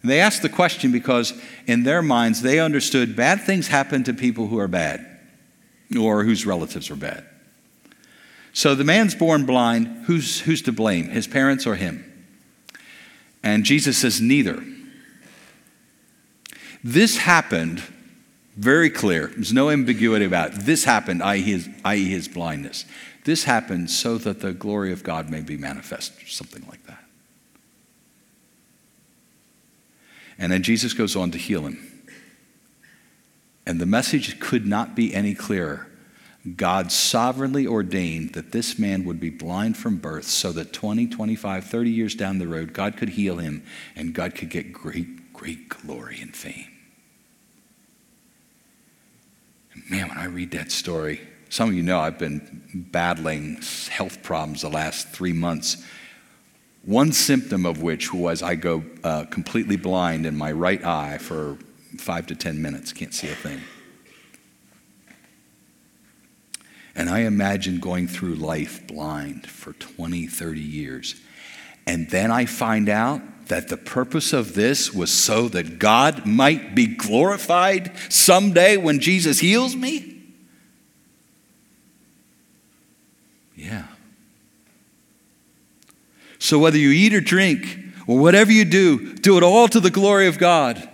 And 0.00 0.10
they 0.10 0.20
ask 0.20 0.42
the 0.42 0.48
question 0.48 0.92
because 0.92 1.34
in 1.66 1.82
their 1.82 2.02
minds 2.02 2.40
they 2.40 2.60
understood 2.60 3.16
bad 3.16 3.42
things 3.42 3.68
happen 3.68 4.04
to 4.04 4.14
people 4.14 4.46
who 4.46 4.58
are 4.58 4.68
bad 4.68 5.17
or 5.96 6.24
whose 6.24 6.44
relatives 6.44 6.90
are 6.90 6.96
bad. 6.96 7.24
So 8.52 8.74
the 8.74 8.84
man's 8.84 9.14
born 9.14 9.46
blind. 9.46 10.04
Who's, 10.06 10.40
who's 10.40 10.62
to 10.62 10.72
blame, 10.72 11.10
his 11.10 11.26
parents 11.26 11.66
or 11.66 11.76
him? 11.76 12.04
And 13.42 13.64
Jesus 13.64 13.96
says, 13.98 14.20
neither. 14.20 14.64
This 16.82 17.18
happened 17.18 17.82
very 18.56 18.90
clear. 18.90 19.28
There's 19.28 19.52
no 19.52 19.70
ambiguity 19.70 20.24
about 20.24 20.54
it. 20.54 20.60
This 20.60 20.84
happened, 20.84 21.22
i.e., 21.22 21.40
his, 21.40 21.68
i.e., 21.84 22.08
his 22.08 22.26
blindness. 22.26 22.84
This 23.24 23.44
happened 23.44 23.90
so 23.90 24.18
that 24.18 24.40
the 24.40 24.52
glory 24.52 24.92
of 24.92 25.04
God 25.04 25.30
may 25.30 25.40
be 25.40 25.56
manifest, 25.56 26.20
or 26.20 26.26
something 26.26 26.64
like 26.68 26.84
that. 26.86 27.04
And 30.38 30.50
then 30.50 30.62
Jesus 30.62 30.92
goes 30.92 31.14
on 31.14 31.30
to 31.32 31.38
heal 31.38 31.62
him. 31.62 31.97
And 33.68 33.78
the 33.78 33.86
message 33.86 34.40
could 34.40 34.66
not 34.66 34.94
be 34.94 35.14
any 35.14 35.34
clearer. 35.34 35.88
God 36.56 36.90
sovereignly 36.90 37.66
ordained 37.66 38.32
that 38.32 38.50
this 38.50 38.78
man 38.78 39.04
would 39.04 39.20
be 39.20 39.28
blind 39.28 39.76
from 39.76 39.98
birth 39.98 40.24
so 40.24 40.52
that 40.52 40.72
20, 40.72 41.06
25, 41.06 41.64
30 41.64 41.90
years 41.90 42.14
down 42.14 42.38
the 42.38 42.48
road, 42.48 42.72
God 42.72 42.96
could 42.96 43.10
heal 43.10 43.36
him 43.36 43.62
and 43.94 44.14
God 44.14 44.34
could 44.34 44.48
get 44.48 44.72
great, 44.72 45.34
great 45.34 45.68
glory 45.68 46.18
and 46.22 46.34
fame. 46.34 46.64
Man, 49.90 50.08
when 50.08 50.16
I 50.16 50.24
read 50.24 50.52
that 50.52 50.72
story, 50.72 51.20
some 51.50 51.68
of 51.68 51.74
you 51.74 51.82
know 51.82 52.00
I've 52.00 52.18
been 52.18 52.62
battling 52.90 53.60
health 53.90 54.22
problems 54.22 54.62
the 54.62 54.70
last 54.70 55.08
three 55.08 55.34
months. 55.34 55.84
One 56.84 57.12
symptom 57.12 57.66
of 57.66 57.82
which 57.82 58.14
was 58.14 58.42
I 58.42 58.54
go 58.54 58.82
uh, 59.04 59.26
completely 59.26 59.76
blind 59.76 60.24
in 60.24 60.38
my 60.38 60.52
right 60.52 60.82
eye 60.82 61.18
for 61.18 61.58
five 61.96 62.26
to 62.26 62.34
10 62.34 62.60
minutes, 62.60 62.92
can't 62.92 63.14
see 63.14 63.28
a 63.28 63.34
thing. 63.34 63.60
And 66.94 67.08
I 67.08 67.20
imagine 67.20 67.78
going 67.78 68.08
through 68.08 68.34
life 68.34 68.86
blind 68.86 69.46
for 69.46 69.72
20, 69.72 70.26
30 70.26 70.60
years. 70.60 71.14
And 71.86 72.10
then 72.10 72.30
I 72.30 72.44
find 72.44 72.88
out 72.88 73.22
that 73.48 73.68
the 73.68 73.76
purpose 73.76 74.32
of 74.32 74.54
this 74.54 74.92
was 74.92 75.12
so 75.12 75.48
that 75.48 75.78
God 75.78 76.26
might 76.26 76.74
be 76.74 76.86
glorified 76.86 77.92
someday 78.08 78.76
when 78.76 79.00
Jesus 79.00 79.40
heals 79.40 79.74
me? 79.74 80.22
Yeah. 83.56 83.86
So 86.38 86.58
whether 86.58 86.78
you 86.78 86.90
eat 86.90 87.14
or 87.14 87.20
drink, 87.20 87.78
or 88.06 88.18
whatever 88.18 88.50
you 88.50 88.64
do, 88.64 89.14
do 89.16 89.36
it 89.36 89.42
all 89.42 89.68
to 89.68 89.80
the 89.80 89.90
glory 89.90 90.28
of 90.28 90.38
God. 90.38 90.87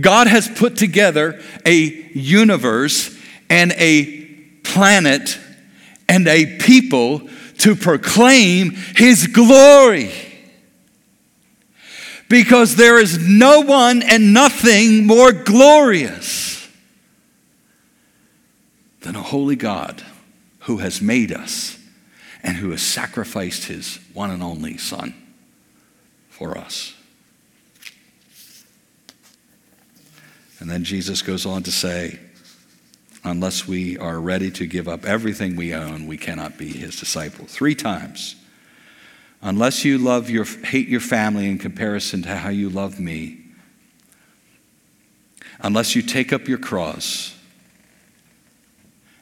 God 0.00 0.26
has 0.26 0.48
put 0.48 0.76
together 0.76 1.40
a 1.64 2.10
universe 2.12 3.16
and 3.48 3.72
a 3.72 4.24
planet 4.64 5.38
and 6.08 6.26
a 6.26 6.58
people 6.58 7.28
to 7.58 7.76
proclaim 7.76 8.72
His 8.72 9.26
glory. 9.28 10.10
Because 12.28 12.76
there 12.76 12.98
is 12.98 13.18
no 13.18 13.60
one 13.60 14.02
and 14.02 14.32
nothing 14.32 15.06
more 15.06 15.32
glorious 15.32 16.68
than 19.02 19.14
a 19.14 19.22
holy 19.22 19.56
God 19.56 20.02
who 20.60 20.78
has 20.78 21.00
made 21.00 21.30
us 21.30 21.78
and 22.42 22.56
who 22.56 22.70
has 22.70 22.82
sacrificed 22.82 23.64
His 23.64 24.00
one 24.12 24.30
and 24.30 24.42
only 24.42 24.76
Son 24.78 25.14
for 26.28 26.58
us. 26.58 26.94
And 30.64 30.70
then 30.70 30.82
Jesus 30.82 31.20
goes 31.20 31.44
on 31.44 31.62
to 31.64 31.70
say, 31.70 32.18
unless 33.22 33.68
we 33.68 33.98
are 33.98 34.18
ready 34.18 34.50
to 34.52 34.66
give 34.66 34.88
up 34.88 35.04
everything 35.04 35.56
we 35.56 35.74
own, 35.74 36.06
we 36.06 36.16
cannot 36.16 36.56
be 36.56 36.72
his 36.72 36.98
disciple. 36.98 37.44
Three 37.44 37.74
times. 37.74 38.34
Unless 39.42 39.84
you 39.84 39.98
love 39.98 40.30
your, 40.30 40.46
hate 40.46 40.88
your 40.88 41.02
family 41.02 41.50
in 41.50 41.58
comparison 41.58 42.22
to 42.22 42.34
how 42.34 42.48
you 42.48 42.70
love 42.70 42.98
me, 42.98 43.44
unless 45.60 45.94
you 45.94 46.00
take 46.00 46.32
up 46.32 46.48
your 46.48 46.56
cross, 46.56 47.36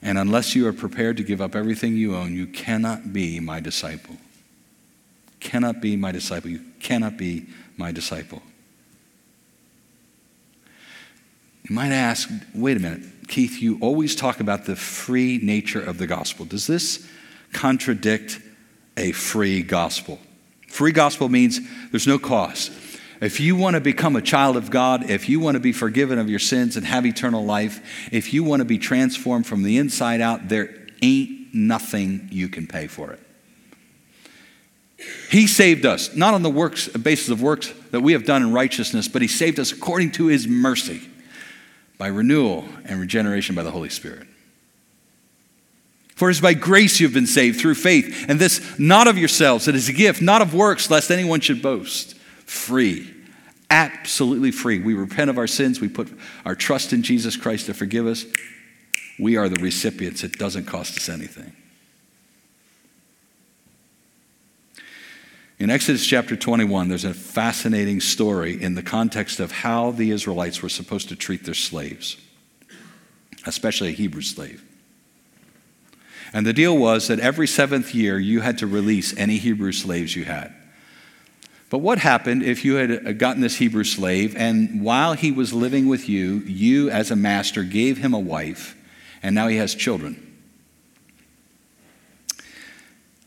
and 0.00 0.16
unless 0.16 0.54
you 0.54 0.68
are 0.68 0.72
prepared 0.72 1.16
to 1.16 1.24
give 1.24 1.40
up 1.40 1.56
everything 1.56 1.96
you 1.96 2.14
own, 2.14 2.36
you 2.36 2.46
cannot 2.46 3.12
be 3.12 3.40
my 3.40 3.58
disciple. 3.58 4.14
Cannot 5.40 5.80
be 5.80 5.96
my 5.96 6.12
disciple. 6.12 6.50
You 6.50 6.64
cannot 6.78 7.16
be 7.16 7.46
my 7.76 7.90
disciple. 7.90 8.42
You 11.68 11.74
might 11.74 11.92
ask, 11.92 12.28
wait 12.54 12.76
a 12.76 12.80
minute, 12.80 13.28
Keith, 13.28 13.62
you 13.62 13.78
always 13.80 14.16
talk 14.16 14.40
about 14.40 14.64
the 14.64 14.76
free 14.76 15.38
nature 15.42 15.82
of 15.82 15.98
the 15.98 16.06
gospel. 16.06 16.44
Does 16.44 16.66
this 16.66 17.08
contradict 17.52 18.40
a 18.96 19.12
free 19.12 19.62
gospel? 19.62 20.18
Free 20.68 20.92
gospel 20.92 21.28
means 21.28 21.60
there's 21.90 22.06
no 22.06 22.18
cost. 22.18 22.72
If 23.20 23.38
you 23.38 23.54
want 23.54 23.74
to 23.74 23.80
become 23.80 24.16
a 24.16 24.22
child 24.22 24.56
of 24.56 24.70
God, 24.70 25.08
if 25.08 25.28
you 25.28 25.38
want 25.38 25.54
to 25.54 25.60
be 25.60 25.72
forgiven 25.72 26.18
of 26.18 26.28
your 26.28 26.40
sins 26.40 26.76
and 26.76 26.84
have 26.84 27.06
eternal 27.06 27.44
life, 27.44 28.10
if 28.10 28.34
you 28.34 28.42
want 28.42 28.60
to 28.60 28.64
be 28.64 28.78
transformed 28.78 29.46
from 29.46 29.62
the 29.62 29.78
inside 29.78 30.20
out, 30.20 30.48
there 30.48 30.74
ain't 31.00 31.54
nothing 31.54 32.28
you 32.32 32.48
can 32.48 32.66
pay 32.66 32.88
for 32.88 33.12
it. 33.12 33.20
He 35.30 35.46
saved 35.46 35.86
us, 35.86 36.14
not 36.16 36.34
on 36.34 36.42
the 36.42 36.50
works, 36.50 36.88
basis 36.88 37.28
of 37.28 37.40
works 37.40 37.72
that 37.92 38.00
we 38.00 38.12
have 38.12 38.24
done 38.24 38.42
in 38.42 38.52
righteousness, 38.52 39.06
but 39.06 39.22
He 39.22 39.28
saved 39.28 39.60
us 39.60 39.70
according 39.70 40.12
to 40.12 40.26
His 40.26 40.48
mercy 40.48 41.08
by 42.02 42.08
renewal 42.08 42.64
and 42.84 42.98
regeneration 42.98 43.54
by 43.54 43.62
the 43.62 43.70
Holy 43.70 43.88
Spirit. 43.88 44.26
For 46.16 46.28
it 46.28 46.32
is 46.32 46.40
by 46.40 46.52
grace 46.52 46.98
you 46.98 47.06
have 47.06 47.14
been 47.14 47.28
saved 47.28 47.60
through 47.60 47.76
faith, 47.76 48.26
and 48.28 48.40
this 48.40 48.76
not 48.76 49.06
of 49.06 49.16
yourselves, 49.16 49.68
it 49.68 49.76
is 49.76 49.88
a 49.88 49.92
gift, 49.92 50.20
not 50.20 50.42
of 50.42 50.52
works, 50.52 50.90
lest 50.90 51.12
anyone 51.12 51.38
should 51.38 51.62
boast. 51.62 52.16
Free, 52.16 53.08
absolutely 53.70 54.50
free. 54.50 54.80
We 54.80 54.94
repent 54.94 55.30
of 55.30 55.38
our 55.38 55.46
sins, 55.46 55.80
we 55.80 55.88
put 55.88 56.08
our 56.44 56.56
trust 56.56 56.92
in 56.92 57.04
Jesus 57.04 57.36
Christ 57.36 57.66
to 57.66 57.72
forgive 57.72 58.08
us. 58.08 58.24
We 59.20 59.36
are 59.36 59.48
the 59.48 59.62
recipients, 59.62 60.24
it 60.24 60.32
doesn't 60.32 60.64
cost 60.64 60.96
us 60.96 61.08
anything. 61.08 61.52
In 65.62 65.70
Exodus 65.70 66.04
chapter 66.04 66.34
21, 66.34 66.88
there's 66.88 67.04
a 67.04 67.14
fascinating 67.14 68.00
story 68.00 68.60
in 68.60 68.74
the 68.74 68.82
context 68.82 69.38
of 69.38 69.52
how 69.52 69.92
the 69.92 70.10
Israelites 70.10 70.60
were 70.60 70.68
supposed 70.68 71.08
to 71.10 71.14
treat 71.14 71.44
their 71.44 71.54
slaves, 71.54 72.16
especially 73.46 73.90
a 73.90 73.92
Hebrew 73.92 74.22
slave. 74.22 74.64
And 76.32 76.44
the 76.44 76.52
deal 76.52 76.76
was 76.76 77.06
that 77.06 77.20
every 77.20 77.46
seventh 77.46 77.94
year 77.94 78.18
you 78.18 78.40
had 78.40 78.58
to 78.58 78.66
release 78.66 79.16
any 79.16 79.36
Hebrew 79.36 79.70
slaves 79.70 80.16
you 80.16 80.24
had. 80.24 80.52
But 81.70 81.78
what 81.78 81.98
happened 81.98 82.42
if 82.42 82.64
you 82.64 82.74
had 82.74 83.20
gotten 83.20 83.40
this 83.40 83.58
Hebrew 83.58 83.84
slave 83.84 84.34
and 84.34 84.82
while 84.82 85.12
he 85.12 85.30
was 85.30 85.54
living 85.54 85.86
with 85.86 86.08
you, 86.08 86.38
you 86.38 86.90
as 86.90 87.12
a 87.12 87.16
master 87.16 87.62
gave 87.62 87.98
him 87.98 88.14
a 88.14 88.18
wife 88.18 88.76
and 89.22 89.32
now 89.32 89.46
he 89.46 89.58
has 89.58 89.76
children? 89.76 90.31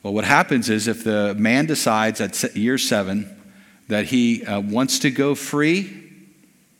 Well, 0.05 0.13
what 0.13 0.25
happens 0.25 0.69
is 0.69 0.87
if 0.87 1.03
the 1.03 1.33
man 1.33 1.65
decides 1.65 2.21
at 2.21 2.55
year 2.55 2.77
seven 2.77 3.27
that 3.87 4.05
he 4.05 4.45
uh, 4.45 4.59
wants 4.59 4.99
to 4.99 5.09
go 5.09 5.33
free, 5.33 6.11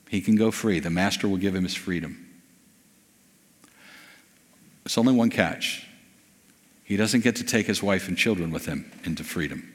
he 0.08 0.22
can 0.22 0.36
go 0.36 0.52
free. 0.52 0.80
The 0.80 0.92
master 0.92 1.28
will 1.28 1.38
give 1.38 1.56
him 1.56 1.64
his 1.64 1.74
freedom. 1.74 2.24
It's 4.86 5.00
only 5.00 5.14
one 5.14 5.32
catch. 5.32 5.88
He 6.84 6.98
doesn't 6.98 7.22
get 7.22 7.38
to 7.38 7.44
take 7.44 7.66
his 7.66 7.82
wife 7.82 8.08
and 8.08 8.16
children 8.16 8.52
with 8.52 8.68
him 8.68 8.92
into 9.06 9.24
freedom. 9.24 9.74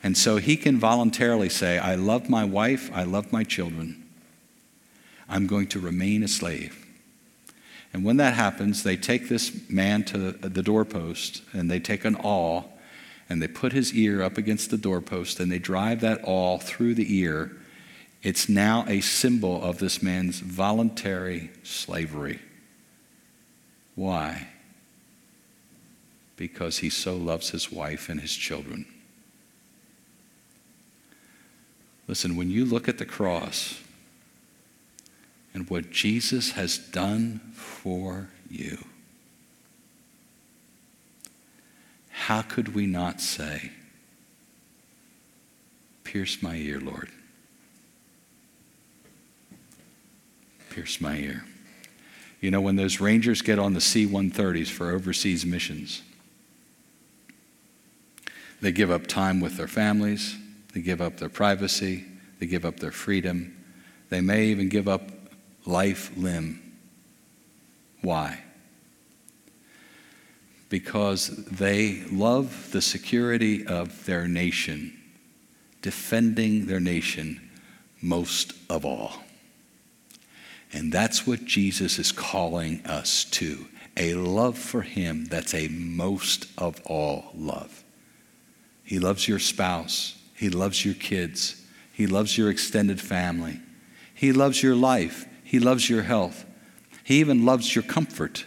And 0.00 0.16
so 0.16 0.36
he 0.36 0.56
can 0.56 0.78
voluntarily 0.78 1.48
say, 1.48 1.80
I 1.80 1.96
love 1.96 2.30
my 2.30 2.44
wife, 2.44 2.88
I 2.94 3.02
love 3.02 3.32
my 3.32 3.42
children. 3.42 4.08
I'm 5.28 5.48
going 5.48 5.66
to 5.70 5.80
remain 5.80 6.22
a 6.22 6.28
slave. 6.28 6.83
And 7.94 8.04
when 8.04 8.16
that 8.16 8.34
happens, 8.34 8.82
they 8.82 8.96
take 8.96 9.28
this 9.28 9.70
man 9.70 10.02
to 10.06 10.32
the 10.32 10.62
doorpost 10.64 11.42
and 11.52 11.70
they 11.70 11.78
take 11.78 12.04
an 12.04 12.16
awl 12.16 12.76
and 13.28 13.40
they 13.40 13.46
put 13.46 13.72
his 13.72 13.94
ear 13.94 14.20
up 14.20 14.36
against 14.36 14.70
the 14.70 14.76
doorpost 14.76 15.38
and 15.38 15.50
they 15.50 15.60
drive 15.60 16.00
that 16.00 16.20
awl 16.24 16.58
through 16.58 16.96
the 16.96 17.16
ear. 17.16 17.56
It's 18.20 18.48
now 18.48 18.84
a 18.88 19.00
symbol 19.00 19.62
of 19.62 19.78
this 19.78 20.02
man's 20.02 20.40
voluntary 20.40 21.52
slavery. 21.62 22.40
Why? 23.94 24.48
Because 26.34 26.78
he 26.78 26.90
so 26.90 27.16
loves 27.16 27.50
his 27.50 27.70
wife 27.70 28.08
and 28.08 28.20
his 28.20 28.34
children. 28.34 28.86
Listen, 32.08 32.34
when 32.34 32.50
you 32.50 32.64
look 32.64 32.88
at 32.88 32.98
the 32.98 33.06
cross, 33.06 33.80
and 35.54 35.70
what 35.70 35.90
Jesus 35.90 36.52
has 36.52 36.76
done 36.76 37.40
for 37.54 38.28
you. 38.50 38.78
How 42.10 42.42
could 42.42 42.74
we 42.74 42.86
not 42.86 43.20
say, 43.20 43.70
Pierce 46.02 46.42
my 46.42 46.56
ear, 46.56 46.80
Lord? 46.80 47.08
Pierce 50.70 51.00
my 51.00 51.16
ear. 51.16 51.44
You 52.40 52.50
know, 52.50 52.60
when 52.60 52.76
those 52.76 53.00
Rangers 53.00 53.42
get 53.42 53.58
on 53.58 53.74
the 53.74 53.80
C 53.80 54.06
130s 54.06 54.68
for 54.68 54.90
overseas 54.90 55.46
missions, 55.46 56.02
they 58.60 58.72
give 58.72 58.90
up 58.90 59.06
time 59.06 59.40
with 59.40 59.56
their 59.56 59.68
families, 59.68 60.36
they 60.72 60.80
give 60.80 61.00
up 61.00 61.18
their 61.18 61.28
privacy, 61.28 62.04
they 62.38 62.46
give 62.46 62.64
up 62.64 62.80
their 62.80 62.90
freedom, 62.90 63.56
they 64.10 64.20
may 64.20 64.46
even 64.46 64.68
give 64.68 64.88
up 64.88 65.02
life 65.64 66.10
limb. 66.16 66.60
Why? 68.02 68.42
Because 70.68 71.28
they 71.46 72.02
love 72.10 72.70
the 72.72 72.82
security 72.82 73.66
of 73.66 74.06
their 74.06 74.26
nation, 74.26 74.98
defending 75.82 76.66
their 76.66 76.80
nation 76.80 77.50
most 78.02 78.52
of 78.68 78.84
all. 78.84 79.12
And 80.72 80.92
that's 80.92 81.26
what 81.26 81.44
Jesus 81.44 81.98
is 81.98 82.10
calling 82.10 82.84
us 82.84 83.24
to 83.26 83.66
a 83.96 84.14
love 84.14 84.58
for 84.58 84.82
Him 84.82 85.26
that's 85.26 85.54
a 85.54 85.68
most 85.68 86.48
of 86.58 86.80
all 86.84 87.26
love. 87.34 87.84
He 88.82 88.98
loves 88.98 89.28
your 89.28 89.38
spouse, 89.38 90.18
He 90.34 90.50
loves 90.50 90.84
your 90.84 90.94
kids, 90.94 91.64
He 91.92 92.06
loves 92.06 92.36
your 92.36 92.50
extended 92.50 93.00
family, 93.00 93.60
He 94.14 94.32
loves 94.32 94.62
your 94.62 94.74
life, 94.74 95.26
he 95.54 95.60
loves 95.60 95.88
your 95.88 96.02
health. 96.02 96.44
He 97.04 97.20
even 97.20 97.44
loves 97.44 97.76
your 97.76 97.84
comfort. 97.84 98.44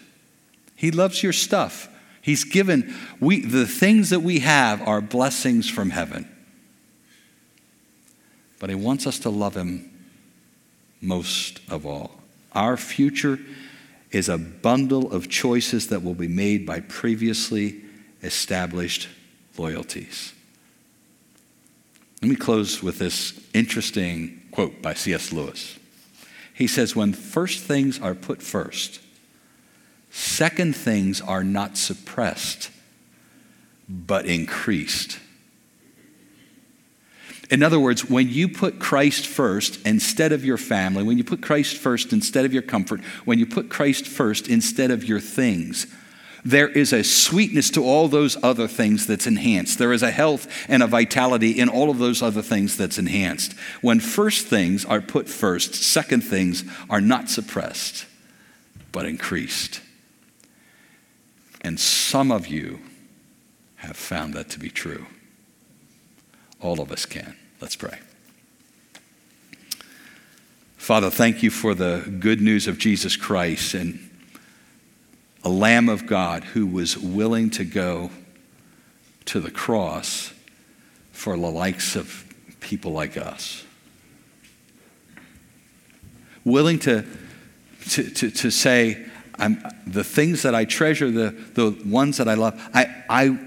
He 0.76 0.92
loves 0.92 1.24
your 1.24 1.32
stuff. 1.32 1.88
He's 2.22 2.44
given, 2.44 2.94
we, 3.22 3.46
the 3.46 3.66
things 3.66 4.10
that 4.10 4.20
we 4.20 4.40
have 4.40 4.86
are 4.86 5.00
blessings 5.00 5.70
from 5.70 5.92
heaven. 5.92 6.28
But 8.60 8.70
He 8.70 8.76
wants 8.76 9.08
us 9.08 9.20
to 9.20 9.30
love 9.30 9.56
Him 9.56 9.90
most 11.00 11.62
of 11.70 11.86
all. 11.86 12.12
Our 12.52 12.76
future 12.76 13.40
is 14.12 14.28
a 14.28 14.38
bundle 14.38 15.10
of 15.10 15.30
choices 15.30 15.88
that 15.88 16.04
will 16.04 16.14
be 16.14 16.28
made 16.28 16.66
by 16.66 16.82
previously 16.82 17.84
established 18.22 19.08
loyalties. 19.58 20.34
Let 22.22 22.32
me 22.32 22.36
close 22.36 22.84
with 22.84 23.00
this 23.00 23.40
interesting 23.54 24.42
quote 24.52 24.82
by 24.82 24.94
C.S. 24.94 25.32
Lewis. 25.32 25.80
He 26.58 26.66
says, 26.66 26.96
when 26.96 27.14
first 27.14 27.64
things 27.66 28.02
are 28.02 28.16
put 28.16 28.42
first, 28.42 29.00
second 30.10 30.76
things 30.76 31.22
are 31.22 31.44
not 31.44 31.78
suppressed, 31.78 32.72
but 33.88 34.26
increased. 34.26 35.20
In 37.52 37.62
other 37.62 37.80
words, 37.80 38.10
when 38.10 38.28
you 38.28 38.50
put 38.50 38.80
Christ 38.80 39.28
first 39.28 39.86
instead 39.86 40.32
of 40.32 40.44
your 40.44 40.58
family, 40.58 41.04
when 41.04 41.20
you 41.20 41.24
put 41.24 41.44
Christ 41.44 41.78
first 41.78 42.12
instead 42.12 42.44
of 42.44 42.54
your 42.54 42.64
comfort, 42.64 43.02
when 43.24 43.38
you 43.38 43.46
put 43.46 43.70
Christ 43.70 44.08
first 44.08 44.48
instead 44.48 44.90
of 44.90 45.04
your 45.04 45.20
things, 45.20 45.86
there 46.46 46.70
is 46.70 46.94
a 46.94 47.04
sweetness 47.04 47.70
to 47.72 47.84
all 47.84 48.08
those 48.08 48.42
other 48.44 48.68
things 48.68 49.08
that's 49.08 49.28
enhanced. 49.28 49.78
There 49.78 49.94
is 49.94 50.04
a 50.04 50.12
health 50.12 50.48
and 50.70 50.84
a 50.84 50.88
vitality 50.88 51.52
in 51.52 51.70
all 51.70 51.90
of 51.90 51.98
those 51.98 52.22
other 52.22 52.42
things 52.42 52.78
that's 52.78 52.98
enhanced. 52.98 53.54
When 53.82 54.00
first 54.00 54.48
things 54.48 54.86
are 54.86 55.02
put 55.02 55.28
first, 55.28 55.76
second 55.76 56.22
things 56.22 56.64
are 56.90 57.02
not 57.02 57.30
suppressed, 57.30 58.06
but 58.92 59.06
increased. 59.06 59.82
And 61.62 61.80
some 61.80 62.32
of 62.32 62.48
you 62.48 62.80
have 63.78 63.98
found 63.98 64.34
that 64.34 64.50
to 64.52 64.60
be 64.60 64.70
true. 64.70 65.06
All 66.62 66.82
of 66.82 66.92
us 66.92 67.06
can. 67.06 67.36
Let's 67.62 67.76
pray. 67.76 68.00
Father, 70.78 71.10
thank 71.10 71.44
you 71.44 71.50
for 71.50 71.74
the 71.74 72.16
good 72.20 72.40
news 72.40 72.68
of 72.68 72.78
Jesus 72.78 73.18
Christ 73.18 73.74
and 73.74 74.07
a 75.44 75.50
Lamb 75.50 75.90
of 75.90 76.06
God 76.08 76.44
who 76.44 76.66
was 76.66 76.98
willing 76.98 77.50
to 77.52 77.64
go 77.64 78.12
to 79.26 79.40
the 79.40 79.52
cross 79.52 80.34
for 81.12 81.36
the 81.38 81.50
likes 81.50 81.96
of 81.96 82.26
people 82.60 82.92
like 82.92 83.18
us. 83.18 83.66
Willing 86.44 86.80
to, 86.80 87.06
to, 87.90 88.10
to, 88.10 88.32
to 88.32 88.50
say, 88.52 89.06
I'm, 89.38 89.64
the 89.86 90.04
things 90.04 90.42
that 90.44 90.56
I 90.56 90.66
treasure, 90.66 91.12
the, 91.12 91.32
the 91.54 91.78
ones 91.86 92.18
that 92.18 92.28
I 92.28 92.34
love, 92.34 92.60
I, 92.74 93.04
I, 93.10 93.38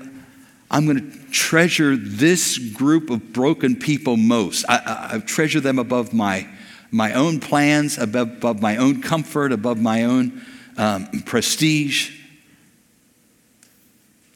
I'm 0.71 0.87
going 0.87 1.11
to 1.11 1.31
treasure 1.31 1.97
this 1.97 2.59
group 2.59 3.11
of 3.11 3.33
broken 3.33 3.77
people 3.77 4.17
most. 4.17 4.65
I, 4.69 4.77
I, 4.77 5.17
I 5.17 5.19
treasure 5.21 5.61
them 5.61 5.79
above 5.79 6.13
my, 6.13 6.47
my 6.91 7.13
own 7.15 7.41
plans, 7.41 7.99
above, 7.99 8.29
above 8.29 8.61
my 8.61 8.77
own 8.77 9.03
comfort, 9.03 9.53
above 9.53 9.81
my 9.81 10.05
own 10.05 10.45
um, 10.81 11.07
prestige. 11.27 12.19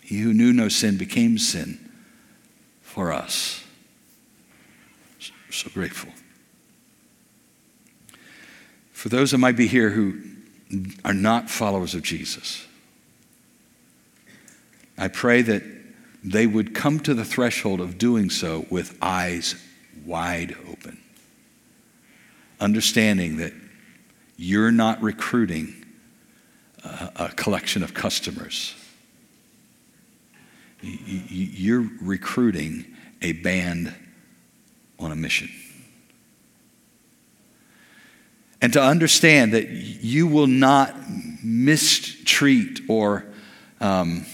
He 0.02 0.18
who 0.18 0.34
knew 0.34 0.52
no 0.52 0.68
sin 0.68 0.98
became 0.98 1.38
sin 1.38 1.90
for 2.82 3.12
us. 3.12 3.64
So 5.50 5.70
grateful. 5.72 6.12
For 8.92 9.08
those 9.08 9.30
that 9.30 9.38
might 9.38 9.56
be 9.56 9.68
here 9.68 9.90
who 9.90 10.20
are 11.04 11.14
not 11.14 11.48
followers 11.48 11.94
of 11.94 12.02
Jesus, 12.02 12.66
I 14.98 15.08
pray 15.08 15.42
that 15.42 15.62
they 16.22 16.46
would 16.46 16.74
come 16.74 17.00
to 17.00 17.14
the 17.14 17.24
threshold 17.24 17.80
of 17.80 17.98
doing 17.98 18.30
so 18.30 18.66
with 18.68 18.98
eyes 19.00 19.54
wide 20.04 20.56
open, 20.68 21.00
understanding 22.60 23.38
that 23.38 23.52
you're 24.36 24.72
not 24.72 25.00
recruiting 25.00 25.83
a, 27.16 27.28
collection 27.30 27.82
of 27.82 27.94
customers. 27.94 28.74
You're 30.80 31.88
recruiting 32.00 32.84
a 33.22 33.32
band 33.32 33.94
on 34.98 35.12
a 35.12 35.16
mission. 35.16 35.48
And 38.60 38.72
to 38.72 38.82
understand 38.82 39.52
that 39.52 39.68
you 39.68 40.26
will 40.26 40.46
not 40.46 40.94
mistreat 41.42 42.80
or 42.88 43.26
um, 43.80 44.24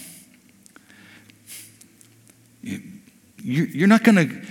you're 3.43 3.87
not 3.87 4.03
going 4.03 4.29
to 4.29 4.41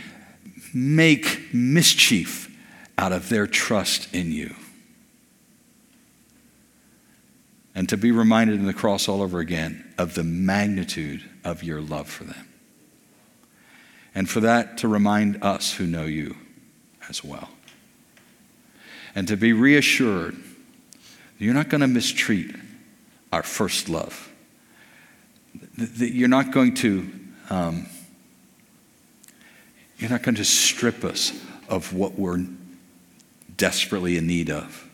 make 0.74 1.52
mischief 1.52 2.54
out 2.98 3.12
of 3.12 3.28
their 3.28 3.46
trust 3.46 4.14
in 4.14 4.32
you. 4.32 4.54
And 7.74 7.88
to 7.88 7.96
be 7.96 8.10
reminded 8.10 8.58
in 8.58 8.66
the 8.66 8.74
cross 8.74 9.08
all 9.08 9.22
over 9.22 9.38
again 9.38 9.92
of 9.96 10.14
the 10.14 10.24
magnitude 10.24 11.28
of 11.44 11.62
your 11.62 11.80
love 11.80 12.08
for 12.08 12.24
them. 12.24 12.48
And 14.14 14.28
for 14.28 14.40
that 14.40 14.78
to 14.78 14.88
remind 14.88 15.42
us 15.42 15.74
who 15.74 15.86
know 15.86 16.04
you 16.04 16.36
as 17.08 17.22
well. 17.22 17.48
And 19.14 19.28
to 19.28 19.36
be 19.36 19.52
reassured 19.52 20.36
you're 21.40 21.54
not 21.54 21.70
going 21.70 21.80
to 21.80 21.88
mistreat 21.88 22.54
our 23.32 23.42
first 23.42 23.88
love. 23.88 24.30
You're 25.96 26.28
not 26.28 26.52
going 26.52 26.74
to. 26.74 27.10
Um, 27.48 27.86
you're 29.96 30.10
not 30.10 30.22
going 30.22 30.36
to 30.36 30.44
strip 30.44 31.02
us 31.02 31.32
of 31.68 31.92
what 31.94 32.18
we're 32.18 32.46
desperately 33.56 34.16
in 34.16 34.26
need 34.26 34.50
of. 34.50 34.88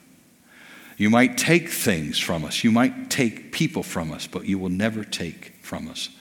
You 0.96 1.10
might 1.10 1.36
take 1.36 1.68
things 1.68 2.18
from 2.18 2.44
us, 2.44 2.64
you 2.64 2.72
might 2.72 3.10
take 3.10 3.52
people 3.52 3.82
from 3.82 4.12
us, 4.12 4.26
but 4.26 4.46
you 4.46 4.58
will 4.58 4.70
never 4.70 5.04
take 5.04 5.52
from 5.60 5.88
us 5.88 6.15